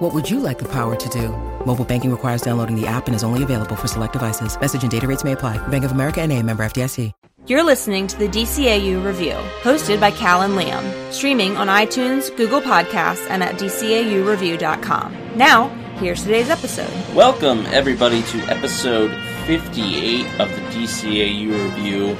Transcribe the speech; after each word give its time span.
What 0.00 0.14
would 0.14 0.30
you 0.30 0.40
like 0.40 0.58
the 0.58 0.68
power 0.68 0.96
to 0.96 1.08
do? 1.10 1.28
Mobile 1.66 1.84
banking 1.84 2.10
requires 2.10 2.40
downloading 2.40 2.74
the 2.74 2.86
app 2.86 3.06
and 3.06 3.14
is 3.14 3.22
only 3.22 3.42
available 3.42 3.76
for 3.76 3.86
select 3.86 4.14
devices. 4.14 4.58
Message 4.58 4.80
and 4.80 4.90
data 4.90 5.06
rates 5.06 5.24
may 5.24 5.32
apply. 5.32 5.58
Bank 5.68 5.84
of 5.84 5.92
America 5.92 6.22
and 6.22 6.32
a 6.32 6.42
member 6.42 6.62
FDIC. 6.62 7.12
You're 7.46 7.62
listening 7.62 8.06
to 8.06 8.18
the 8.18 8.26
DCAU 8.26 9.04
Review, 9.04 9.34
hosted 9.60 10.00
by 10.00 10.10
Cal 10.10 10.40
and 10.40 10.54
Liam, 10.54 11.12
streaming 11.12 11.58
on 11.58 11.66
iTunes, 11.66 12.34
Google 12.34 12.62
Podcasts, 12.62 13.28
and 13.28 13.42
at 13.42 13.56
DCAUreview.com. 13.56 15.36
Now, 15.36 15.68
here's 15.98 16.22
today's 16.22 16.48
episode. 16.48 17.14
Welcome, 17.14 17.66
everybody, 17.66 18.22
to 18.22 18.38
episode 18.44 19.10
58 19.44 20.24
of 20.40 20.48
the 20.48 20.62
DCAU 20.72 21.76
Review. 21.76 22.16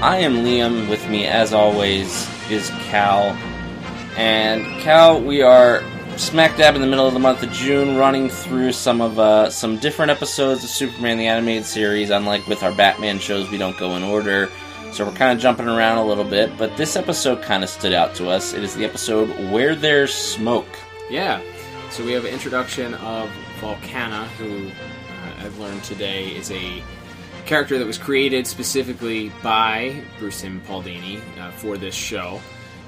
I 0.00 0.16
am 0.18 0.36
Liam. 0.36 0.88
With 0.88 1.06
me, 1.10 1.26
as 1.26 1.52
always, 1.52 2.26
is 2.50 2.70
Cal. 2.88 3.36
And 4.16 4.64
Cal, 4.80 5.20
we 5.20 5.42
are 5.42 5.82
smack 6.18 6.56
dab 6.56 6.74
in 6.74 6.80
the 6.80 6.86
middle 6.86 7.06
of 7.06 7.14
the 7.14 7.20
month 7.20 7.42
of 7.42 7.52
June, 7.52 7.96
running 7.96 8.28
through 8.28 8.72
some 8.72 9.00
of 9.00 9.18
uh, 9.18 9.50
some 9.50 9.78
different 9.78 10.10
episodes 10.10 10.64
of 10.64 10.70
Superman 10.70 11.16
the 11.16 11.26
Animated 11.26 11.64
Series. 11.64 12.10
Unlike 12.10 12.46
with 12.46 12.62
our 12.62 12.72
Batman 12.72 13.18
shows, 13.18 13.50
we 13.50 13.58
don't 13.58 13.78
go 13.78 13.96
in 13.96 14.02
order, 14.02 14.50
so 14.92 15.06
we're 15.06 15.12
kind 15.12 15.32
of 15.32 15.40
jumping 15.40 15.68
around 15.68 15.98
a 15.98 16.04
little 16.04 16.24
bit. 16.24 16.56
But 16.58 16.76
this 16.76 16.96
episode 16.96 17.42
kind 17.42 17.62
of 17.62 17.70
stood 17.70 17.92
out 17.92 18.14
to 18.16 18.28
us. 18.28 18.52
It 18.52 18.64
is 18.64 18.74
the 18.74 18.84
episode 18.84 19.28
Where 19.52 19.74
There's 19.74 20.12
Smoke. 20.12 20.66
Yeah. 21.08 21.40
So 21.90 22.04
we 22.04 22.12
have 22.12 22.24
an 22.24 22.32
introduction 22.32 22.94
of 22.94 23.30
Volcana, 23.60 24.26
who 24.36 24.68
uh, 24.68 25.44
I've 25.44 25.58
learned 25.58 25.84
today 25.84 26.34
is 26.36 26.50
a 26.50 26.82
character 27.46 27.78
that 27.78 27.86
was 27.86 27.96
created 27.96 28.46
specifically 28.46 29.32
by 29.42 30.02
Bruce 30.18 30.40
Timm 30.42 30.60
Paul 30.66 30.82
Dini 30.82 31.20
uh, 31.38 31.50
for 31.52 31.78
this 31.78 31.94
show, 31.94 32.40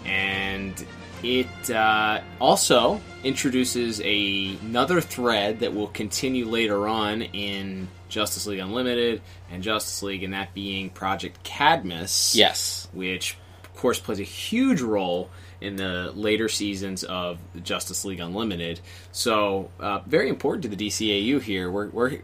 and 0.05 0.85
it 1.23 1.71
uh, 1.71 2.21
also 2.41 3.01
introduces 3.23 4.01
a, 4.03 4.57
another 4.63 5.01
thread 5.01 5.61
that 5.61 5.75
will 5.75 5.89
continue 5.89 6.47
later 6.47 6.89
on 6.89 7.23
in 7.23 7.89
Justice 8.09 8.47
League 8.47 8.61
Unlimited 8.61 9.23
and 9.51 9.63
Justice 9.63 10.03
League, 10.03 10.23
and 10.23 10.33
that 10.33 10.55
being 10.55 10.91
Project 10.91 11.43
Cadmus. 11.43 12.35
Yes. 12.35 12.89
Which, 12.93 13.37
of 13.65 13.75
course, 13.77 13.99
plays 13.99 14.21
a 14.21 14.25
huge 14.25 14.81
role 14.81 15.31
in 15.61 15.77
the 15.77 16.13
later 16.15 16.49
seasons 16.49 17.05
of 17.05 17.39
Justice 17.63 18.05
League 18.05 18.21
Unlimited. 18.21 18.81
So, 19.13 19.71
uh, 19.79 20.01
very 20.07 20.29
important 20.29 20.63
to 20.63 20.69
the 20.69 20.89
DCAU 20.89 21.43
here. 21.43 21.71
We're, 21.71 21.89
we're 21.91 22.21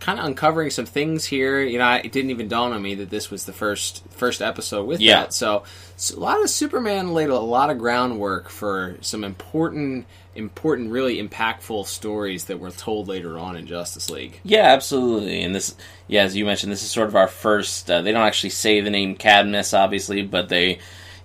kind 0.00 0.18
of 0.18 0.24
uncovering 0.26 0.70
some 0.70 0.86
things 0.86 1.24
here. 1.24 1.60
You 1.60 1.78
know, 1.78 1.94
it 1.94 2.12
didn't 2.12 2.30
even 2.30 2.48
dawn 2.48 2.72
on 2.72 2.80
me 2.82 2.94
that 2.96 3.10
this 3.10 3.30
was 3.30 3.44
the 3.46 3.52
first 3.52 4.02
first 4.10 4.40
episode 4.40 4.86
with 4.86 5.00
Yeah. 5.00 5.22
that. 5.22 5.34
So, 5.34 5.64
so 5.96 6.16
a 6.16 6.20
lot 6.20 6.42
of 6.42 6.50
Superman 6.50 7.14
laid 7.14 7.30
a 7.30 7.38
lot 7.38 7.70
of 7.70 7.78
groundwork 7.78 8.48
for 8.48 8.96
some 9.00 9.24
important, 9.24 10.06
important, 10.36 10.90
really 10.92 11.20
impactful 11.20 11.86
stories 11.86 12.44
that 12.44 12.60
were 12.60 12.70
told 12.70 13.08
later 13.08 13.38
on 13.38 13.56
in 13.56 13.66
Justice 13.66 14.08
League. 14.08 14.40
Yeah, 14.44 14.62
absolutely. 14.72 15.42
And 15.42 15.54
this, 15.54 15.74
yeah, 16.06 16.22
as 16.22 16.36
you 16.36 16.44
mentioned, 16.44 16.70
this 16.70 16.82
is 16.82 16.90
sort 16.90 17.08
of 17.08 17.16
our 17.16 17.28
first. 17.28 17.90
Uh, 17.90 18.00
they 18.02 18.12
don't 18.12 18.26
actually 18.26 18.50
say 18.50 18.80
the 18.80 18.90
name 18.90 19.16
Cadmus, 19.16 19.74
obviously, 19.74 20.22
but 20.22 20.48
they, 20.48 20.78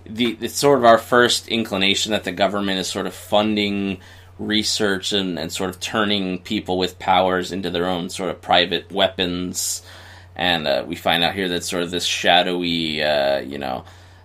the 0.04 0.36
it's 0.40 0.56
sort 0.56 0.78
of 0.78 0.84
our 0.84 0.98
first 0.98 1.46
inclination 1.48 2.10
that 2.12 2.24
the 2.24 2.32
government 2.32 2.78
is 2.80 2.88
sort 2.88 3.06
of 3.06 3.14
funding 3.14 3.98
research 4.38 5.12
and, 5.12 5.38
and 5.38 5.52
sort 5.52 5.70
of 5.70 5.80
turning 5.80 6.38
people 6.38 6.78
with 6.78 6.98
powers 6.98 7.52
into 7.52 7.70
their 7.70 7.86
own 7.86 8.10
sort 8.10 8.30
of 8.30 8.40
private 8.40 8.90
weapons. 8.90 9.82
And 10.36 10.66
uh, 10.66 10.84
we 10.86 10.96
find 10.96 11.22
out 11.22 11.34
here 11.34 11.48
that 11.50 11.64
sort 11.64 11.82
of 11.82 11.90
this 11.90 12.04
shadowy, 12.04 13.02
uh, 13.02 13.38
you 13.38 13.58
know, 13.58 13.84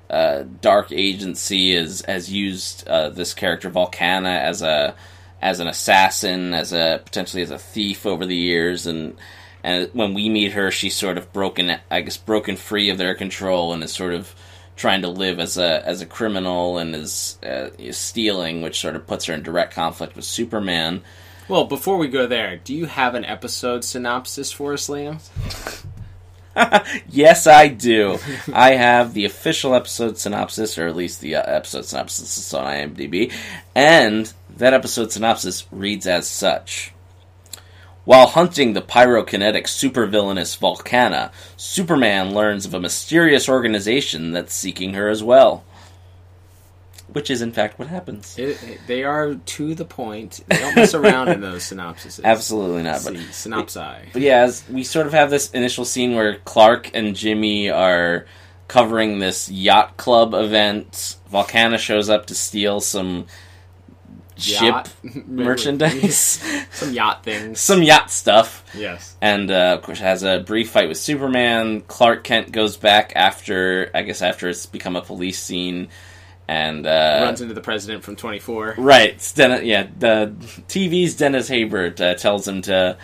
uh, 0.10 0.44
dark 0.62 0.92
agency 0.92 1.72
is 1.72 2.02
has 2.06 2.32
used 2.32 2.88
uh, 2.88 3.10
this 3.10 3.36
character 3.36 3.70
Volcana 3.70 4.40
as 4.42 4.64
a 4.64 4.96
as 5.42 5.60
an 5.60 5.68
assassin, 5.68 6.54
as 6.54 6.74
a 6.74 7.02
potentially 7.06 7.44
as 7.44 7.52
a 7.52 7.60
thief 7.60 8.06
over 8.06 8.26
the 8.26 8.36
years, 8.36 8.88
and 8.88 9.16
and 9.64 9.90
when 9.94 10.14
we 10.14 10.30
meet 10.30 10.54
her, 10.54 10.72
she's 10.72 10.96
sort 10.96 11.18
of 11.18 11.32
broken, 11.34 11.78
I 11.92 12.02
guess, 12.02 12.18
broken 12.18 12.56
free 12.56 12.90
of 12.90 12.98
their 12.98 13.14
control 13.14 13.74
and 13.74 13.84
is 13.84 13.92
sort 13.92 14.14
of 14.14 14.34
trying 14.80 15.02
to 15.02 15.10
live 15.10 15.40
as 15.40 15.58
a 15.58 15.86
as 15.86 16.02
a 16.02 16.06
criminal 16.06 16.78
and 16.78 16.96
is, 16.96 17.38
uh, 17.44 17.70
is 17.78 17.98
stealing, 17.98 18.62
which 18.62 18.80
sort 18.80 18.96
of 18.96 19.06
puts 19.06 19.26
her 19.26 19.34
in 19.34 19.44
direct 19.44 19.74
conflict 19.74 20.16
with 20.16 20.26
Superman. 20.26 21.02
Well, 21.48 21.66
before 21.66 21.98
we 21.98 22.08
go 22.08 22.26
there, 22.26 22.58
do 22.58 22.74
you 22.74 22.86
have 22.86 23.14
an 23.14 23.26
episode 23.26 23.84
synopsis 23.84 24.52
for 24.52 24.74
us, 24.74 24.88
Liam? 24.88 25.20
Yes, 27.10 27.48
I 27.48 27.70
do. 27.70 28.18
I 28.54 28.72
have 28.72 29.14
the 29.14 29.24
official 29.24 29.74
episode 29.74 30.18
synopsis, 30.18 30.78
or 30.78 30.88
at 30.88 30.96
least 30.96 31.22
the 31.22 31.36
uh, 31.36 31.44
episode 31.44 31.86
synopsis 31.86 32.38
is 32.38 32.54
on 32.54 32.66
IMDb, 32.66 33.32
and 33.76 34.34
that 34.58 34.74
episode 34.74 35.14
synopsis 35.14 35.66
reads 35.72 36.06
as 36.06 36.28
such. 36.28 36.92
While 38.10 38.26
hunting 38.26 38.74
the 38.74 38.82
pyrokinetic 38.82 39.66
supervillainous 39.66 40.58
Volcana, 40.58 41.32
Superman 41.58 42.34
learns 42.34 42.66
of 42.66 42.74
a 42.74 42.80
mysterious 42.80 43.48
organization 43.48 44.32
that's 44.32 44.52
seeking 44.52 44.96
her 44.96 45.10
as 45.10 45.22
well. 45.22 45.64
Which 47.14 47.30
is, 47.30 47.44
in 47.44 47.52
fact, 47.52 47.78
what 47.78 47.88
happens. 47.88 48.36
It, 48.40 48.64
it- 48.64 48.80
they 48.88 49.04
are 49.04 49.36
to 49.36 49.76
the 49.76 49.86
point. 49.86 50.40
They 50.48 50.58
don't 50.58 50.76
mess 50.76 50.96
around 50.96 51.28
in 51.28 51.42
those 51.42 51.62
synopsises. 51.66 52.24
Absolutely 52.24 52.82
not. 52.82 53.04
But, 53.04 53.16
See, 53.16 53.50
synopsi. 53.52 54.12
but 54.12 54.24
yeah, 54.24 54.40
as 54.40 54.68
we 54.68 54.84
sort 54.84 55.06
of 55.06 55.14
have 55.14 55.30
this 55.30 55.52
initial 55.52 55.86
scene 55.86 56.16
where 56.16 56.38
Clark 56.46 56.90
and 56.96 57.16
Jimmy 57.16 57.70
are 57.70 58.26
covering 58.68 59.20
this 59.20 59.52
yacht 59.52 59.98
club 59.98 60.34
event. 60.34 61.18
Volcana 61.32 61.78
shows 61.78 62.10
up 62.10 62.26
to 62.26 62.34
steal 62.34 62.82
some 62.82 63.28
Yacht. 64.40 64.88
ship 65.04 65.28
merchandise, 65.28 66.44
Some 66.72 66.94
yacht 66.94 67.24
things. 67.24 67.60
some 67.60 67.84
yacht 67.84 68.12
stuff. 68.12 68.64
yes. 68.76 69.16
and 69.22 69.50
uh, 69.52 69.76
of 69.78 69.82
course 69.84 70.00
has 70.00 70.24
a 70.24 70.40
brief 70.40 70.70
fight 70.72 70.88
with 70.88 70.98
Superman. 70.98 71.82
Clark 71.82 72.24
Kent 72.24 72.52
goes 72.52 72.78
back 72.78 73.14
after, 73.16 73.90
I 73.94 74.04
guess, 74.04 74.22
after 74.22 74.48
it's 74.50 74.66
become 74.66 74.96
a 74.96 75.02
police 75.02 75.42
scene, 75.42 75.90
and 76.48 76.86
uh, 76.88 77.20
Runs 77.24 77.42
into 77.42 77.54
the 77.54 77.62
president 77.62 78.04
from 78.04 78.16
24. 78.16 78.76
right. 78.78 79.32
Den- 79.36 79.66
yeah, 79.66 79.88
the 79.98 80.34
TV's 80.68 81.16
Dennis 81.16 81.50
Haysbert 81.50 82.00
uh, 82.02 82.16
tells 82.16 82.48
him 82.48 82.62
to, 82.64 82.98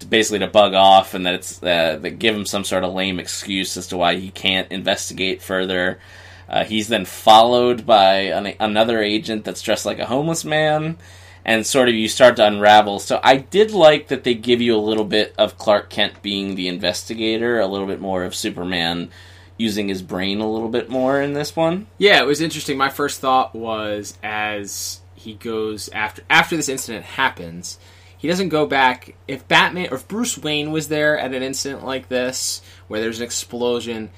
to 0.00 0.06
basically 0.06 0.40
to 0.40 0.48
bug 0.48 0.74
off, 0.74 1.14
and 1.14 1.24
that 1.26 1.34
it's 1.34 1.62
uh, 1.62 1.98
that 2.00 2.18
give 2.18 2.34
him 2.34 2.44
some 2.46 2.64
sort 2.64 2.82
of 2.84 2.92
lame 2.94 3.20
excuse 3.20 3.76
as 3.76 3.86
to 3.88 3.96
why 3.96 4.16
he 4.16 4.30
can't 4.30 4.70
investigate 4.72 5.42
further. 5.42 5.98
Uh, 6.48 6.64
he's 6.64 6.88
then 6.88 7.04
followed 7.04 7.84
by 7.84 8.14
an, 8.14 8.54
another 8.58 9.02
agent 9.02 9.44
that's 9.44 9.62
dressed 9.62 9.84
like 9.84 9.98
a 9.98 10.06
homeless 10.06 10.44
man, 10.44 10.96
and 11.44 11.66
sort 11.66 11.88
of 11.88 11.94
you 11.94 12.08
start 12.08 12.36
to 12.36 12.46
unravel. 12.46 12.98
So 12.98 13.20
I 13.22 13.36
did 13.36 13.70
like 13.70 14.08
that 14.08 14.24
they 14.24 14.34
give 14.34 14.60
you 14.60 14.74
a 14.74 14.78
little 14.78 15.04
bit 15.04 15.34
of 15.36 15.58
Clark 15.58 15.90
Kent 15.90 16.22
being 16.22 16.54
the 16.54 16.68
investigator, 16.68 17.60
a 17.60 17.66
little 17.66 17.86
bit 17.86 18.00
more 18.00 18.24
of 18.24 18.34
Superman 18.34 19.10
using 19.58 19.88
his 19.88 20.02
brain 20.02 20.40
a 20.40 20.50
little 20.50 20.68
bit 20.68 20.88
more 20.88 21.20
in 21.20 21.34
this 21.34 21.54
one. 21.54 21.86
Yeah, 21.98 22.20
it 22.20 22.26
was 22.26 22.40
interesting. 22.40 22.78
My 22.78 22.88
first 22.88 23.20
thought 23.20 23.54
was 23.54 24.16
as 24.22 25.00
he 25.14 25.34
goes 25.34 25.88
after 25.90 26.22
after 26.30 26.56
this 26.56 26.68
incident 26.68 27.04
happens, 27.04 27.78
he 28.16 28.28
doesn't 28.28 28.48
go 28.50 28.66
back. 28.66 29.14
If 29.26 29.46
Batman 29.48 29.88
or 29.90 29.96
if 29.96 30.08
Bruce 30.08 30.38
Wayne 30.38 30.70
was 30.70 30.88
there 30.88 31.18
at 31.18 31.34
an 31.34 31.42
incident 31.42 31.84
like 31.84 32.08
this 32.08 32.62
where 32.86 33.00
there's 33.00 33.18
an 33.18 33.24
explosion, 33.24 34.10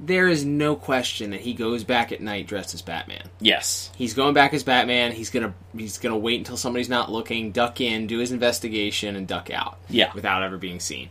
there 0.00 0.28
is 0.28 0.44
no 0.44 0.76
question 0.76 1.30
that 1.30 1.40
he 1.40 1.54
goes 1.54 1.84
back 1.84 2.12
at 2.12 2.20
night 2.20 2.46
dressed 2.46 2.74
as 2.74 2.82
Batman. 2.82 3.24
Yes. 3.40 3.90
He's 3.96 4.14
going 4.14 4.34
back 4.34 4.54
as 4.54 4.62
Batman. 4.62 5.12
He's 5.12 5.30
gonna 5.30 5.54
he's 5.76 5.98
gonna 5.98 6.16
wait 6.18 6.38
until 6.38 6.56
somebody's 6.56 6.88
not 6.88 7.10
looking, 7.10 7.52
duck 7.52 7.80
in, 7.80 8.06
do 8.06 8.18
his 8.18 8.32
investigation, 8.32 9.16
and 9.16 9.26
duck 9.26 9.50
out. 9.50 9.78
Yeah. 9.88 10.12
without 10.14 10.42
ever 10.42 10.56
being 10.56 10.80
seen. 10.80 11.10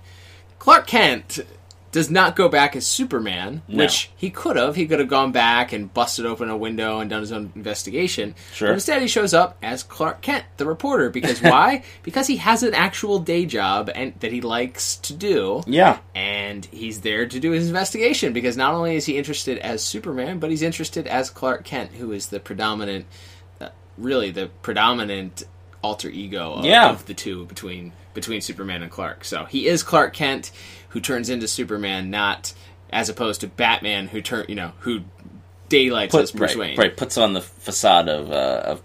Clark 0.59 0.87
Kent 0.87 1.39
does 1.97 2.11
not 2.11 2.35
go 2.35 2.47
back 2.47 2.75
as 2.75 2.85
Superman, 2.85 3.63
No. 3.67 3.83
which 3.83 4.11
he 4.15 4.29
could 4.29 4.55
have. 4.55 4.75
He 4.75 4.85
could 4.87 4.99
have 4.99 5.07
gone 5.07 5.31
back 5.31 5.73
and 5.73 5.91
busted 5.93 6.25
open 6.25 6.49
a 6.49 6.55
window 6.55 6.99
and 6.99 7.09
done 7.09 7.21
his 7.21 7.31
own 7.31 7.51
investigation. 7.55 8.35
Sure. 8.53 8.69
But 8.69 8.73
instead, 8.75 9.01
he 9.01 9.07
shows 9.07 9.33
up 9.33 9.57
as 9.63 9.81
Clark 9.83 10.21
Kent, 10.21 10.45
the 10.57 10.65
reporter. 10.65 11.09
Because 11.09 11.41
why? 11.53 11.83
because 12.03 12.27
he 12.27 12.37
has 12.37 12.61
an 12.63 12.73
actual 12.73 13.19
day 13.19 13.45
job 13.45 13.89
and 13.93 14.13
that 14.19 14.31
he 14.31 14.41
likes 14.41 14.97
to 14.97 15.13
do 15.13 15.63
Yeah. 15.65 15.97
and 16.15 16.63
he's 16.65 17.01
there 17.01 17.25
to 17.27 17.39
do 17.39 17.51
his 17.51 17.67
investigation 17.67 18.31
because 18.33 18.55
not 18.55 18.73
only 18.73 18.95
is 18.95 19.05
he 19.05 19.17
interested 19.17 19.57
as 19.57 19.83
Superman, 19.83 20.39
but 20.39 20.49
he's 20.51 20.61
interested 20.61 21.07
as 21.07 21.29
Clark 21.29 21.63
Kent, 21.65 21.93
who 21.93 22.11
is 22.11 22.27
the 22.27 22.39
predominant, 22.39 23.05
uh, 23.59 23.69
really 23.97 24.31
the 24.31 24.49
predominant 24.61 25.43
alter 25.83 26.09
ego 26.09 26.53
of, 26.53 26.65
Yeah. 26.65 26.89
of 26.89 27.05
the 27.05 27.13
two 27.13 27.45
between 27.45 27.93
between 28.13 28.41
Superman 28.41 28.81
and 28.81 28.91
Clark. 28.91 29.23
So 29.23 29.45
he 29.45 29.67
is 29.67 29.83
Clark 29.83 30.13
Kent, 30.15 30.51
who 30.89 30.99
turns 30.99 31.29
into 31.29 31.47
Superman, 31.47 32.09
not 32.09 32.53
as 32.91 33.09
opposed 33.09 33.41
to 33.41 33.47
Batman, 33.47 34.07
who 34.07 34.21
turn 34.21 34.45
you 34.47 34.55
know 34.55 34.71
who 34.79 35.01
daylights 35.69 36.11
Put, 36.11 36.23
as 36.23 36.31
Bruce 36.31 36.51
right, 36.55 36.59
Wayne. 36.59 36.77
right, 36.77 36.95
puts 36.95 37.17
on 37.17 37.33
the 37.33 37.41
facade 37.41 38.07
of, 38.09 38.31
uh, 38.31 38.61
of 38.65 38.81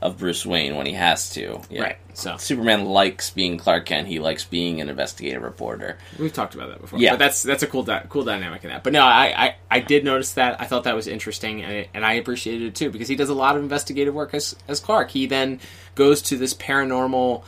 of 0.00 0.18
Bruce 0.18 0.44
Wayne 0.44 0.74
when 0.74 0.84
he 0.86 0.94
has 0.94 1.30
to. 1.30 1.60
Yeah. 1.70 1.82
Right, 1.82 1.96
so- 2.12 2.36
Superman 2.36 2.86
likes 2.86 3.30
being 3.30 3.56
Clark 3.56 3.86
Kent. 3.86 4.08
He 4.08 4.18
likes 4.18 4.44
being 4.44 4.80
an 4.80 4.88
investigative 4.88 5.42
reporter. 5.42 5.96
We've 6.18 6.32
talked 6.32 6.56
about 6.56 6.70
that 6.70 6.80
before. 6.80 6.98
Yeah. 6.98 7.12
but 7.12 7.20
that's 7.20 7.42
that's 7.44 7.62
a 7.62 7.68
cool 7.68 7.84
di- 7.84 8.04
cool 8.08 8.24
dynamic 8.24 8.64
in 8.64 8.70
that. 8.70 8.82
But 8.82 8.94
no, 8.94 9.02
I, 9.02 9.46
I 9.46 9.54
I 9.70 9.80
did 9.80 10.04
notice 10.04 10.32
that. 10.34 10.60
I 10.60 10.64
thought 10.64 10.84
that 10.84 10.96
was 10.96 11.06
interesting, 11.06 11.62
and, 11.62 11.86
and 11.94 12.04
I 12.04 12.14
appreciated 12.14 12.66
it 12.68 12.74
too 12.74 12.90
because 12.90 13.08
he 13.08 13.14
does 13.14 13.28
a 13.28 13.34
lot 13.34 13.56
of 13.56 13.62
investigative 13.62 14.12
work 14.14 14.34
as 14.34 14.56
as 14.66 14.80
Clark. 14.80 15.10
He 15.10 15.26
then 15.26 15.60
goes 15.94 16.20
to 16.22 16.36
this 16.36 16.54
paranormal. 16.54 17.44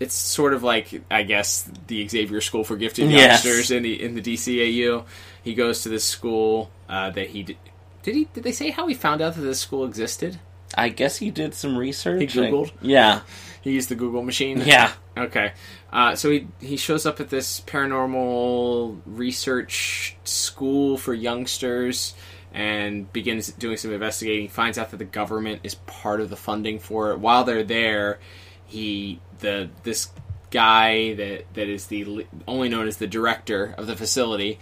It's 0.00 0.14
sort 0.14 0.54
of 0.54 0.62
like 0.62 1.02
I 1.10 1.22
guess 1.22 1.70
the 1.86 2.06
Xavier 2.08 2.40
School 2.40 2.64
for 2.64 2.76
Gifted 2.76 3.10
Yes. 3.10 3.44
Youngsters 3.44 3.70
in 3.70 3.82
the 3.82 4.02
in 4.02 4.14
the 4.14 4.22
DCAU. 4.22 5.04
He 5.42 5.54
goes 5.54 5.82
to 5.82 5.88
this 5.88 6.04
school 6.04 6.70
uh, 6.88 7.10
that 7.10 7.28
he 7.30 7.42
did. 7.44 7.56
Did 8.02 8.14
he? 8.16 8.28
Did 8.34 8.44
they 8.44 8.52
say 8.52 8.70
how 8.70 8.86
he 8.86 8.94
found 8.94 9.22
out 9.22 9.34
that 9.34 9.40
this 9.42 9.60
school 9.60 9.84
existed? 9.84 10.38
I 10.76 10.88
guess 10.88 11.18
he 11.18 11.30
did 11.30 11.54
some 11.54 11.76
research. 11.76 12.20
He 12.20 12.26
Googled? 12.26 12.72
Yeah. 12.82 13.20
He 13.62 13.72
used 13.72 13.88
the 13.88 13.94
Google 13.94 14.22
machine. 14.22 14.60
Yeah. 14.66 14.92
Okay. 15.16 15.52
Uh, 15.92 16.16
so 16.16 16.30
he 16.30 16.48
he 16.60 16.76
shows 16.76 17.06
up 17.06 17.20
at 17.20 17.30
this 17.30 17.60
paranormal 17.60 19.00
research 19.06 20.16
school 20.24 20.98
for 20.98 21.14
youngsters 21.14 22.14
and 22.52 23.10
begins 23.12 23.52
doing 23.52 23.76
some 23.76 23.92
investigating. 23.92 24.48
Finds 24.48 24.76
out 24.78 24.90
that 24.90 24.96
the 24.98 25.04
government 25.04 25.60
is 25.62 25.74
part 25.76 26.20
of 26.20 26.30
the 26.30 26.36
funding 26.36 26.78
for 26.78 27.12
it. 27.12 27.18
While 27.20 27.44
they're 27.44 27.62
there, 27.64 28.18
he 28.66 29.20
the 29.40 29.70
this 29.82 30.10
guy 30.50 31.14
that 31.14 31.44
that 31.54 31.68
is 31.68 31.86
the 31.86 32.26
only 32.46 32.68
known 32.68 32.86
as 32.86 32.98
the 32.98 33.06
director 33.06 33.74
of 33.76 33.86
the 33.86 33.96
facility 33.96 34.58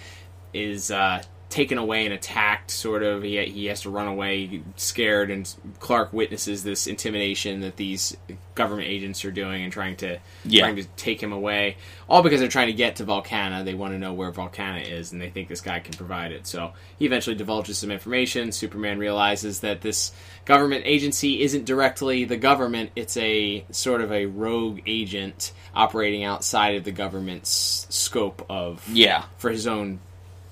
is 0.55 0.91
uh, 0.91 1.23
taken 1.53 1.79
away 1.79 2.05
and 2.05 2.13
attacked. 2.15 2.71
Sort 2.71 3.03
of, 3.03 3.23
he 3.23 3.45
he 3.47 3.67
has 3.67 3.83
to 3.83 3.91
run 3.91 4.09
away, 4.09 4.63
scared, 4.77 5.31
and 5.31 5.53
Clark 5.79 6.13
witnesses 6.13 6.65
this 6.65 6.87
intimidation 6.87 7.61
that 7.61 7.77
these 7.77 8.17
government 8.55 8.89
agents 8.89 9.25
are 9.25 9.31
doing 9.31 9.63
and 9.63 9.73
trying 9.73 9.97
to 9.97 10.19
Yeah. 10.45 10.63
trying 10.63 10.77
to 10.77 10.85
take 10.97 11.23
him 11.23 11.33
away. 11.33 11.77
All 12.09 12.23
because 12.23 12.41
they're 12.41 12.49
trying 12.49 12.67
to 12.67 12.73
get 12.73 12.97
to 12.97 13.05
Volcana. 13.05 13.65
They 13.65 13.75
want 13.75 13.93
to 13.93 13.99
know 13.99 14.13
where 14.13 14.33
Volcana 14.33 14.81
is, 14.81 15.13
and 15.13 15.21
they 15.21 15.31
think 15.31 15.49
this 15.49 15.61
guy 15.61 15.79
can 15.79 15.95
provide 15.95 16.33
it. 16.33 16.47
So 16.47 16.73
he 16.99 17.07
eventually 17.07 17.37
divulges 17.37 17.79
some 17.79 17.91
information. 17.91 18.51
Superman 18.53 18.99
realizes 18.99 19.61
that 19.61 19.83
this 19.83 20.13
government 20.45 20.83
agency 20.87 21.43
isn't 21.43 21.65
directly 21.67 22.25
the 22.25 22.37
government; 22.37 22.91
it's 22.97 23.17
a 23.17 23.65
sort 23.71 24.01
of 24.01 24.11
a 24.11 24.27
rogue 24.27 24.81
agent 24.87 25.53
operating 25.75 26.25
outside 26.25 26.75
of 26.77 26.85
the 26.85 26.93
government's 26.93 27.87
scope 27.91 28.45
of 28.49 28.87
Yeah. 28.93 29.25
for 29.39 29.51
his 29.51 29.67
own 29.67 30.01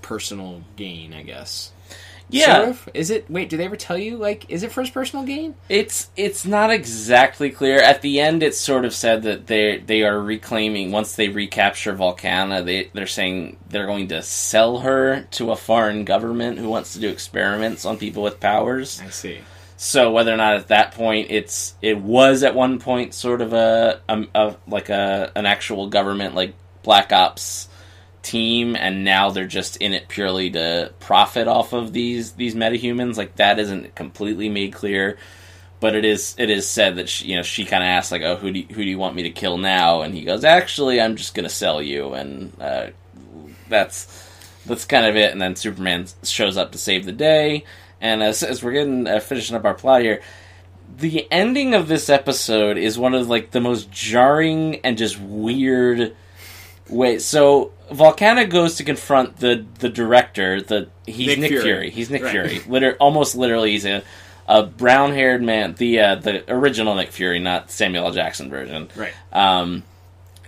personal 0.02 0.62
gain, 0.76 1.12
I 1.12 1.22
guess. 1.22 1.72
Yeah. 2.30 2.56
Sort 2.56 2.68
of? 2.68 2.88
Is 2.94 3.10
it? 3.10 3.30
Wait, 3.30 3.48
do 3.48 3.56
they 3.56 3.64
ever 3.64 3.76
tell 3.76 3.98
you? 3.98 4.16
Like, 4.16 4.48
is 4.50 4.62
it 4.62 4.72
for 4.72 4.82
his 4.82 4.90
personal 4.90 5.24
gain? 5.24 5.54
It's 5.68 6.10
it's 6.16 6.44
not 6.44 6.70
exactly 6.70 7.50
clear. 7.50 7.78
At 7.80 8.02
the 8.02 8.20
end, 8.20 8.42
it's 8.42 8.58
sort 8.58 8.84
of 8.84 8.94
said 8.94 9.22
that 9.24 9.46
they 9.46 9.78
they 9.78 10.02
are 10.04 10.20
reclaiming 10.20 10.92
once 10.92 11.16
they 11.16 11.28
recapture 11.28 11.94
Volcana. 11.94 12.64
They 12.64 12.90
they're 12.92 13.06
saying 13.06 13.56
they're 13.68 13.86
going 13.86 14.08
to 14.08 14.22
sell 14.22 14.78
her 14.78 15.22
to 15.32 15.50
a 15.50 15.56
foreign 15.56 16.04
government 16.04 16.58
who 16.58 16.68
wants 16.68 16.92
to 16.94 17.00
do 17.00 17.08
experiments 17.08 17.84
on 17.84 17.98
people 17.98 18.22
with 18.22 18.38
powers. 18.38 19.00
I 19.04 19.10
see. 19.10 19.40
So 19.76 20.12
whether 20.12 20.32
or 20.32 20.36
not 20.36 20.56
at 20.56 20.68
that 20.68 20.92
point 20.92 21.28
it's 21.30 21.74
it 21.80 21.98
was 21.98 22.42
at 22.42 22.54
one 22.54 22.78
point 22.78 23.14
sort 23.14 23.40
of 23.40 23.54
a, 23.54 24.02
a, 24.08 24.26
a 24.34 24.56
like 24.68 24.90
a 24.90 25.32
an 25.34 25.46
actual 25.46 25.88
government 25.88 26.34
like 26.34 26.54
Black 26.82 27.12
Ops 27.14 27.69
team, 28.22 28.76
and 28.76 29.04
now 29.04 29.30
they're 29.30 29.46
just 29.46 29.76
in 29.78 29.94
it 29.94 30.08
purely 30.08 30.50
to 30.50 30.92
profit 31.00 31.48
off 31.48 31.72
of 31.72 31.92
these 31.92 32.32
these 32.32 32.54
metahumans. 32.54 33.16
Like 33.16 33.36
that 33.36 33.58
isn't 33.58 33.94
completely 33.94 34.48
made 34.48 34.72
clear, 34.72 35.18
but 35.80 35.94
it 35.94 36.04
is 36.04 36.34
it 36.38 36.50
is 36.50 36.68
said 36.68 36.96
that 36.96 37.08
she, 37.08 37.28
you 37.28 37.36
know 37.36 37.42
she 37.42 37.64
kind 37.64 37.82
of 37.82 37.88
asks 37.88 38.12
like, 38.12 38.22
oh 38.22 38.36
who 38.36 38.52
do 38.52 38.60
you, 38.60 38.66
who 38.66 38.82
do 38.82 38.90
you 38.90 38.98
want 38.98 39.14
me 39.14 39.24
to 39.24 39.30
kill 39.30 39.58
now? 39.58 40.02
And 40.02 40.14
he 40.14 40.24
goes, 40.24 40.44
actually, 40.44 41.00
I'm 41.00 41.16
just 41.16 41.34
gonna 41.34 41.48
sell 41.48 41.82
you, 41.82 42.14
and 42.14 42.52
uh, 42.60 42.86
that's 43.68 44.28
that's 44.66 44.84
kind 44.84 45.06
of 45.06 45.16
it. 45.16 45.32
And 45.32 45.40
then 45.40 45.56
Superman 45.56 46.06
shows 46.22 46.56
up 46.56 46.72
to 46.72 46.78
save 46.78 47.04
the 47.04 47.12
day. 47.12 47.64
And 48.00 48.22
as, 48.22 48.42
as 48.42 48.62
we're 48.62 48.72
getting 48.72 49.06
uh, 49.06 49.20
finishing 49.20 49.56
up 49.56 49.64
our 49.64 49.74
plot 49.74 50.02
here, 50.02 50.22
the 50.96 51.30
ending 51.30 51.74
of 51.74 51.88
this 51.88 52.08
episode 52.08 52.76
is 52.76 52.98
one 52.98 53.14
of 53.14 53.28
like 53.28 53.50
the 53.50 53.60
most 53.60 53.90
jarring 53.90 54.76
and 54.76 54.98
just 54.98 55.20
weird 55.20 56.16
ways. 56.90 57.24
So 57.24 57.72
Volcana 57.90 58.48
goes 58.48 58.76
to 58.76 58.84
confront 58.84 59.36
the 59.38 59.64
the 59.78 59.88
director. 59.88 60.60
The 60.60 60.88
he's 61.06 61.28
Nick 61.28 61.38
Nick, 61.38 61.50
Fury. 61.50 61.62
Fury. 61.62 61.90
He's 61.90 62.10
Nick 62.10 62.22
Right. 62.22 62.30
Fury. 62.32 62.60
Liter- 62.68 62.96
almost 63.00 63.34
literally, 63.36 63.72
he's 63.72 63.86
a 63.86 64.02
a 64.48 64.64
brown 64.64 65.12
haired 65.12 65.42
man. 65.42 65.74
The 65.74 66.00
uh, 66.00 66.14
the 66.16 66.52
original 66.52 66.94
Nick 66.94 67.10
Fury, 67.12 67.38
not 67.38 67.70
Samuel 67.70 68.06
L. 68.06 68.12
Jackson 68.12 68.50
version. 68.50 68.88
Right. 68.96 69.12
Um, 69.32 69.84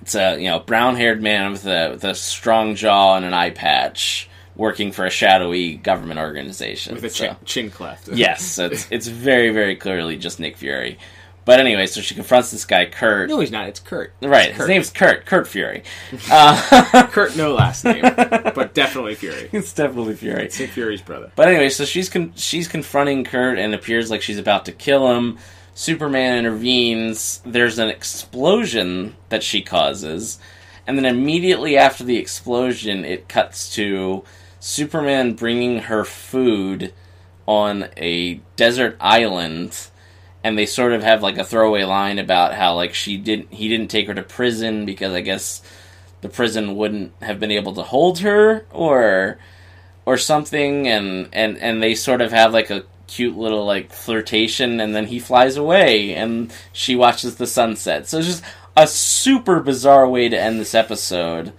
it's 0.00 0.14
a 0.16 0.38
you 0.40 0.48
know 0.50 0.58
brown 0.60 0.96
haired 0.96 1.22
man 1.22 1.52
with 1.52 1.66
a 1.66 1.90
with 1.92 2.04
a 2.04 2.14
strong 2.14 2.74
jaw 2.74 3.16
and 3.16 3.24
an 3.24 3.32
eye 3.34 3.50
patch, 3.50 4.28
working 4.56 4.90
for 4.92 5.04
a 5.06 5.10
shadowy 5.10 5.76
government 5.76 6.18
organization. 6.18 6.94
With 6.96 7.04
a 7.04 7.10
So- 7.10 7.26
chin, 7.26 7.36
chin 7.44 7.70
cleft. 7.70 8.08
yes, 8.08 8.58
it's 8.60 8.86
it's 8.90 9.06
very 9.06 9.50
very 9.50 9.76
clearly 9.76 10.16
just 10.16 10.40
Nick 10.40 10.56
Fury. 10.56 10.98
But 11.44 11.58
anyway, 11.58 11.86
so 11.86 12.00
she 12.00 12.14
confronts 12.14 12.52
this 12.52 12.64
guy 12.64 12.86
Kurt. 12.86 13.28
No, 13.28 13.40
he's 13.40 13.50
not. 13.50 13.68
It's 13.68 13.80
Kurt. 13.80 14.12
right, 14.22 14.50
It's 14.50 14.58
his 14.58 14.68
name's 14.68 14.90
Kurt. 14.90 15.26
Kurt 15.26 15.48
Fury. 15.48 15.82
Uh, 16.30 17.08
Kurt. 17.10 17.36
No 17.36 17.52
last 17.54 17.84
name, 17.84 18.00
but 18.02 18.74
definitely 18.74 19.14
Fury. 19.16 19.48
it's 19.52 19.72
definitely 19.72 20.14
Fury. 20.14 20.44
Nick 20.56 20.70
Fury's 20.70 21.02
brother. 21.02 21.32
But 21.34 21.48
anyway, 21.48 21.68
so 21.68 21.84
she's 21.84 22.08
con- 22.08 22.32
she's 22.36 22.68
confronting 22.68 23.24
Kurt 23.24 23.58
and 23.58 23.74
appears 23.74 24.10
like 24.10 24.22
she's 24.22 24.38
about 24.38 24.64
to 24.66 24.72
kill 24.72 25.12
him. 25.16 25.38
Superman 25.74 26.38
intervenes. 26.38 27.40
There's 27.44 27.78
an 27.78 27.88
explosion 27.88 29.16
that 29.30 29.42
she 29.42 29.62
causes, 29.62 30.38
and 30.86 30.96
then 30.96 31.06
immediately 31.06 31.76
after 31.76 32.04
the 32.04 32.18
explosion, 32.18 33.04
it 33.04 33.28
cuts 33.28 33.74
to 33.74 34.22
Superman 34.60 35.32
bringing 35.34 35.80
her 35.80 36.04
food 36.04 36.92
on 37.46 37.88
a 37.96 38.34
desert 38.56 38.96
island. 39.00 39.88
And 40.44 40.58
they 40.58 40.66
sort 40.66 40.92
of 40.92 41.02
have 41.02 41.22
like 41.22 41.38
a 41.38 41.44
throwaway 41.44 41.84
line 41.84 42.18
about 42.18 42.54
how 42.54 42.74
like 42.74 42.94
she 42.94 43.16
didn't 43.16 43.52
he 43.52 43.68
didn't 43.68 43.90
take 43.90 44.08
her 44.08 44.14
to 44.14 44.22
prison 44.22 44.84
because 44.84 45.12
I 45.12 45.20
guess 45.20 45.62
the 46.20 46.28
prison 46.28 46.76
wouldn't 46.76 47.12
have 47.22 47.38
been 47.38 47.50
able 47.50 47.74
to 47.74 47.82
hold 47.82 48.20
her 48.20 48.66
or 48.70 49.38
or 50.04 50.16
something 50.18 50.88
and 50.88 51.28
and 51.32 51.58
and 51.58 51.82
they 51.82 51.94
sort 51.94 52.20
of 52.20 52.32
have 52.32 52.52
like 52.52 52.70
a 52.70 52.84
cute 53.06 53.36
little 53.36 53.64
like 53.66 53.92
flirtation 53.92 54.80
and 54.80 54.94
then 54.94 55.06
he 55.06 55.18
flies 55.18 55.56
away 55.56 56.14
and 56.14 56.52
she 56.72 56.96
watches 56.96 57.36
the 57.36 57.46
sunset. 57.46 58.08
So 58.08 58.18
it's 58.18 58.26
just 58.26 58.44
a 58.76 58.86
super 58.86 59.60
bizarre 59.60 60.08
way 60.08 60.28
to 60.28 60.40
end 60.40 60.58
this 60.58 60.74
episode 60.74 61.52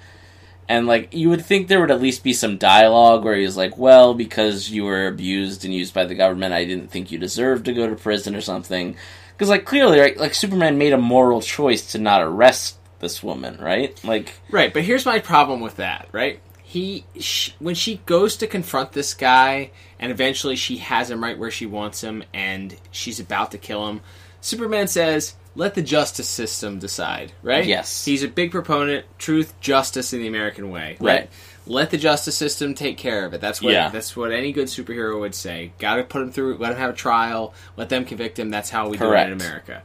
and 0.74 0.88
like 0.88 1.14
you 1.14 1.30
would 1.30 1.46
think 1.46 1.68
there 1.68 1.80
would 1.80 1.92
at 1.92 2.02
least 2.02 2.24
be 2.24 2.34
some 2.34 2.58
dialogue 2.58 3.24
where 3.24 3.36
he's 3.36 3.56
like 3.58 3.78
well 3.78 4.14
because 4.14 4.70
you 4.70 4.84
were 4.84 5.08
abused 5.08 5.64
and 5.64 5.74
used 5.74 5.94
by 5.94 6.06
the 6.06 6.16
government 6.16 6.54
i 6.54 6.66
didn't 6.66 6.90
think 6.90 7.12
you 7.12 7.18
deserved 7.20 7.66
to 7.66 7.74
go 7.74 7.88
to 7.88 7.96
prison 7.96 8.36
or 8.36 8.42
something 8.42 8.96
because 9.34 9.50
like 9.50 9.66
clearly 9.66 10.00
right, 10.00 10.18
like 10.18 10.34
superman 10.34 10.78
made 10.78 10.94
a 10.94 10.98
moral 10.98 11.42
choice 11.42 11.92
to 11.92 12.00
not 12.00 12.22
arrest 12.22 12.78
this 13.00 13.22
woman 13.22 13.58
right 13.60 14.04
like 14.04 14.34
Right, 14.50 14.74
but 14.74 14.84
here's 14.84 15.06
my 15.06 15.20
problem 15.20 15.62
with 15.62 15.78
that. 15.78 16.08
Right, 16.12 16.40
he 16.62 17.06
sh- 17.20 17.52
when 17.60 17.76
she 17.76 17.98
goes 18.06 18.38
to 18.38 18.48
confront 18.48 18.92
this 18.92 19.14
guy, 19.14 19.72
and 20.00 20.12
eventually 20.12 20.56
she 20.56 20.78
has 20.78 21.10
him 21.10 21.24
right 21.24 21.38
where 21.38 21.52
she 21.52 21.66
wants 21.66 22.02
him, 22.02 22.24
and 22.34 22.78
she's 22.92 23.20
about 23.20 23.52
to 23.52 23.58
kill 23.58 23.88
him. 23.90 24.02
Superman 24.42 24.88
says, 24.88 25.36
"Let 25.56 25.76
the 25.76 25.82
justice 25.82 26.28
system 26.28 26.80
decide." 26.80 27.32
Right? 27.42 27.66
Yes. 27.66 28.06
He's 28.06 28.24
a 28.24 28.28
big 28.28 28.52
proponent 28.52 29.06
truth, 29.18 29.54
justice 29.62 30.14
in 30.14 30.20
the 30.20 30.28
American 30.28 30.72
way. 30.72 30.98
Right. 31.00 31.30
Let 31.66 31.92
the 31.92 31.98
justice 31.98 32.36
system 32.36 32.74
take 32.74 32.98
care 32.98 33.26
of 33.26 33.34
it. 33.34 33.40
That's 33.40 33.62
what 33.62 33.72
Yeah. 33.74 33.90
that's 33.90 34.18
what 34.18 34.32
any 34.32 34.52
good 34.52 34.68
superhero 34.68 35.20
would 35.20 35.36
say. 35.36 35.72
Got 35.80 35.96
to 35.96 36.04
put 36.04 36.22
him 36.22 36.32
through. 36.32 36.58
Let 36.58 36.74
him 36.74 36.78
have 36.78 36.90
a 36.90 36.94
trial. 36.94 37.54
Let 37.78 37.90
them 37.90 38.04
convict 38.04 38.38
him. 38.38 38.50
That's 38.50 38.70
how 38.70 38.90
we 38.90 38.98
do 38.98 39.12
it 39.14 39.28
in 39.28 39.34
America. 39.34 39.82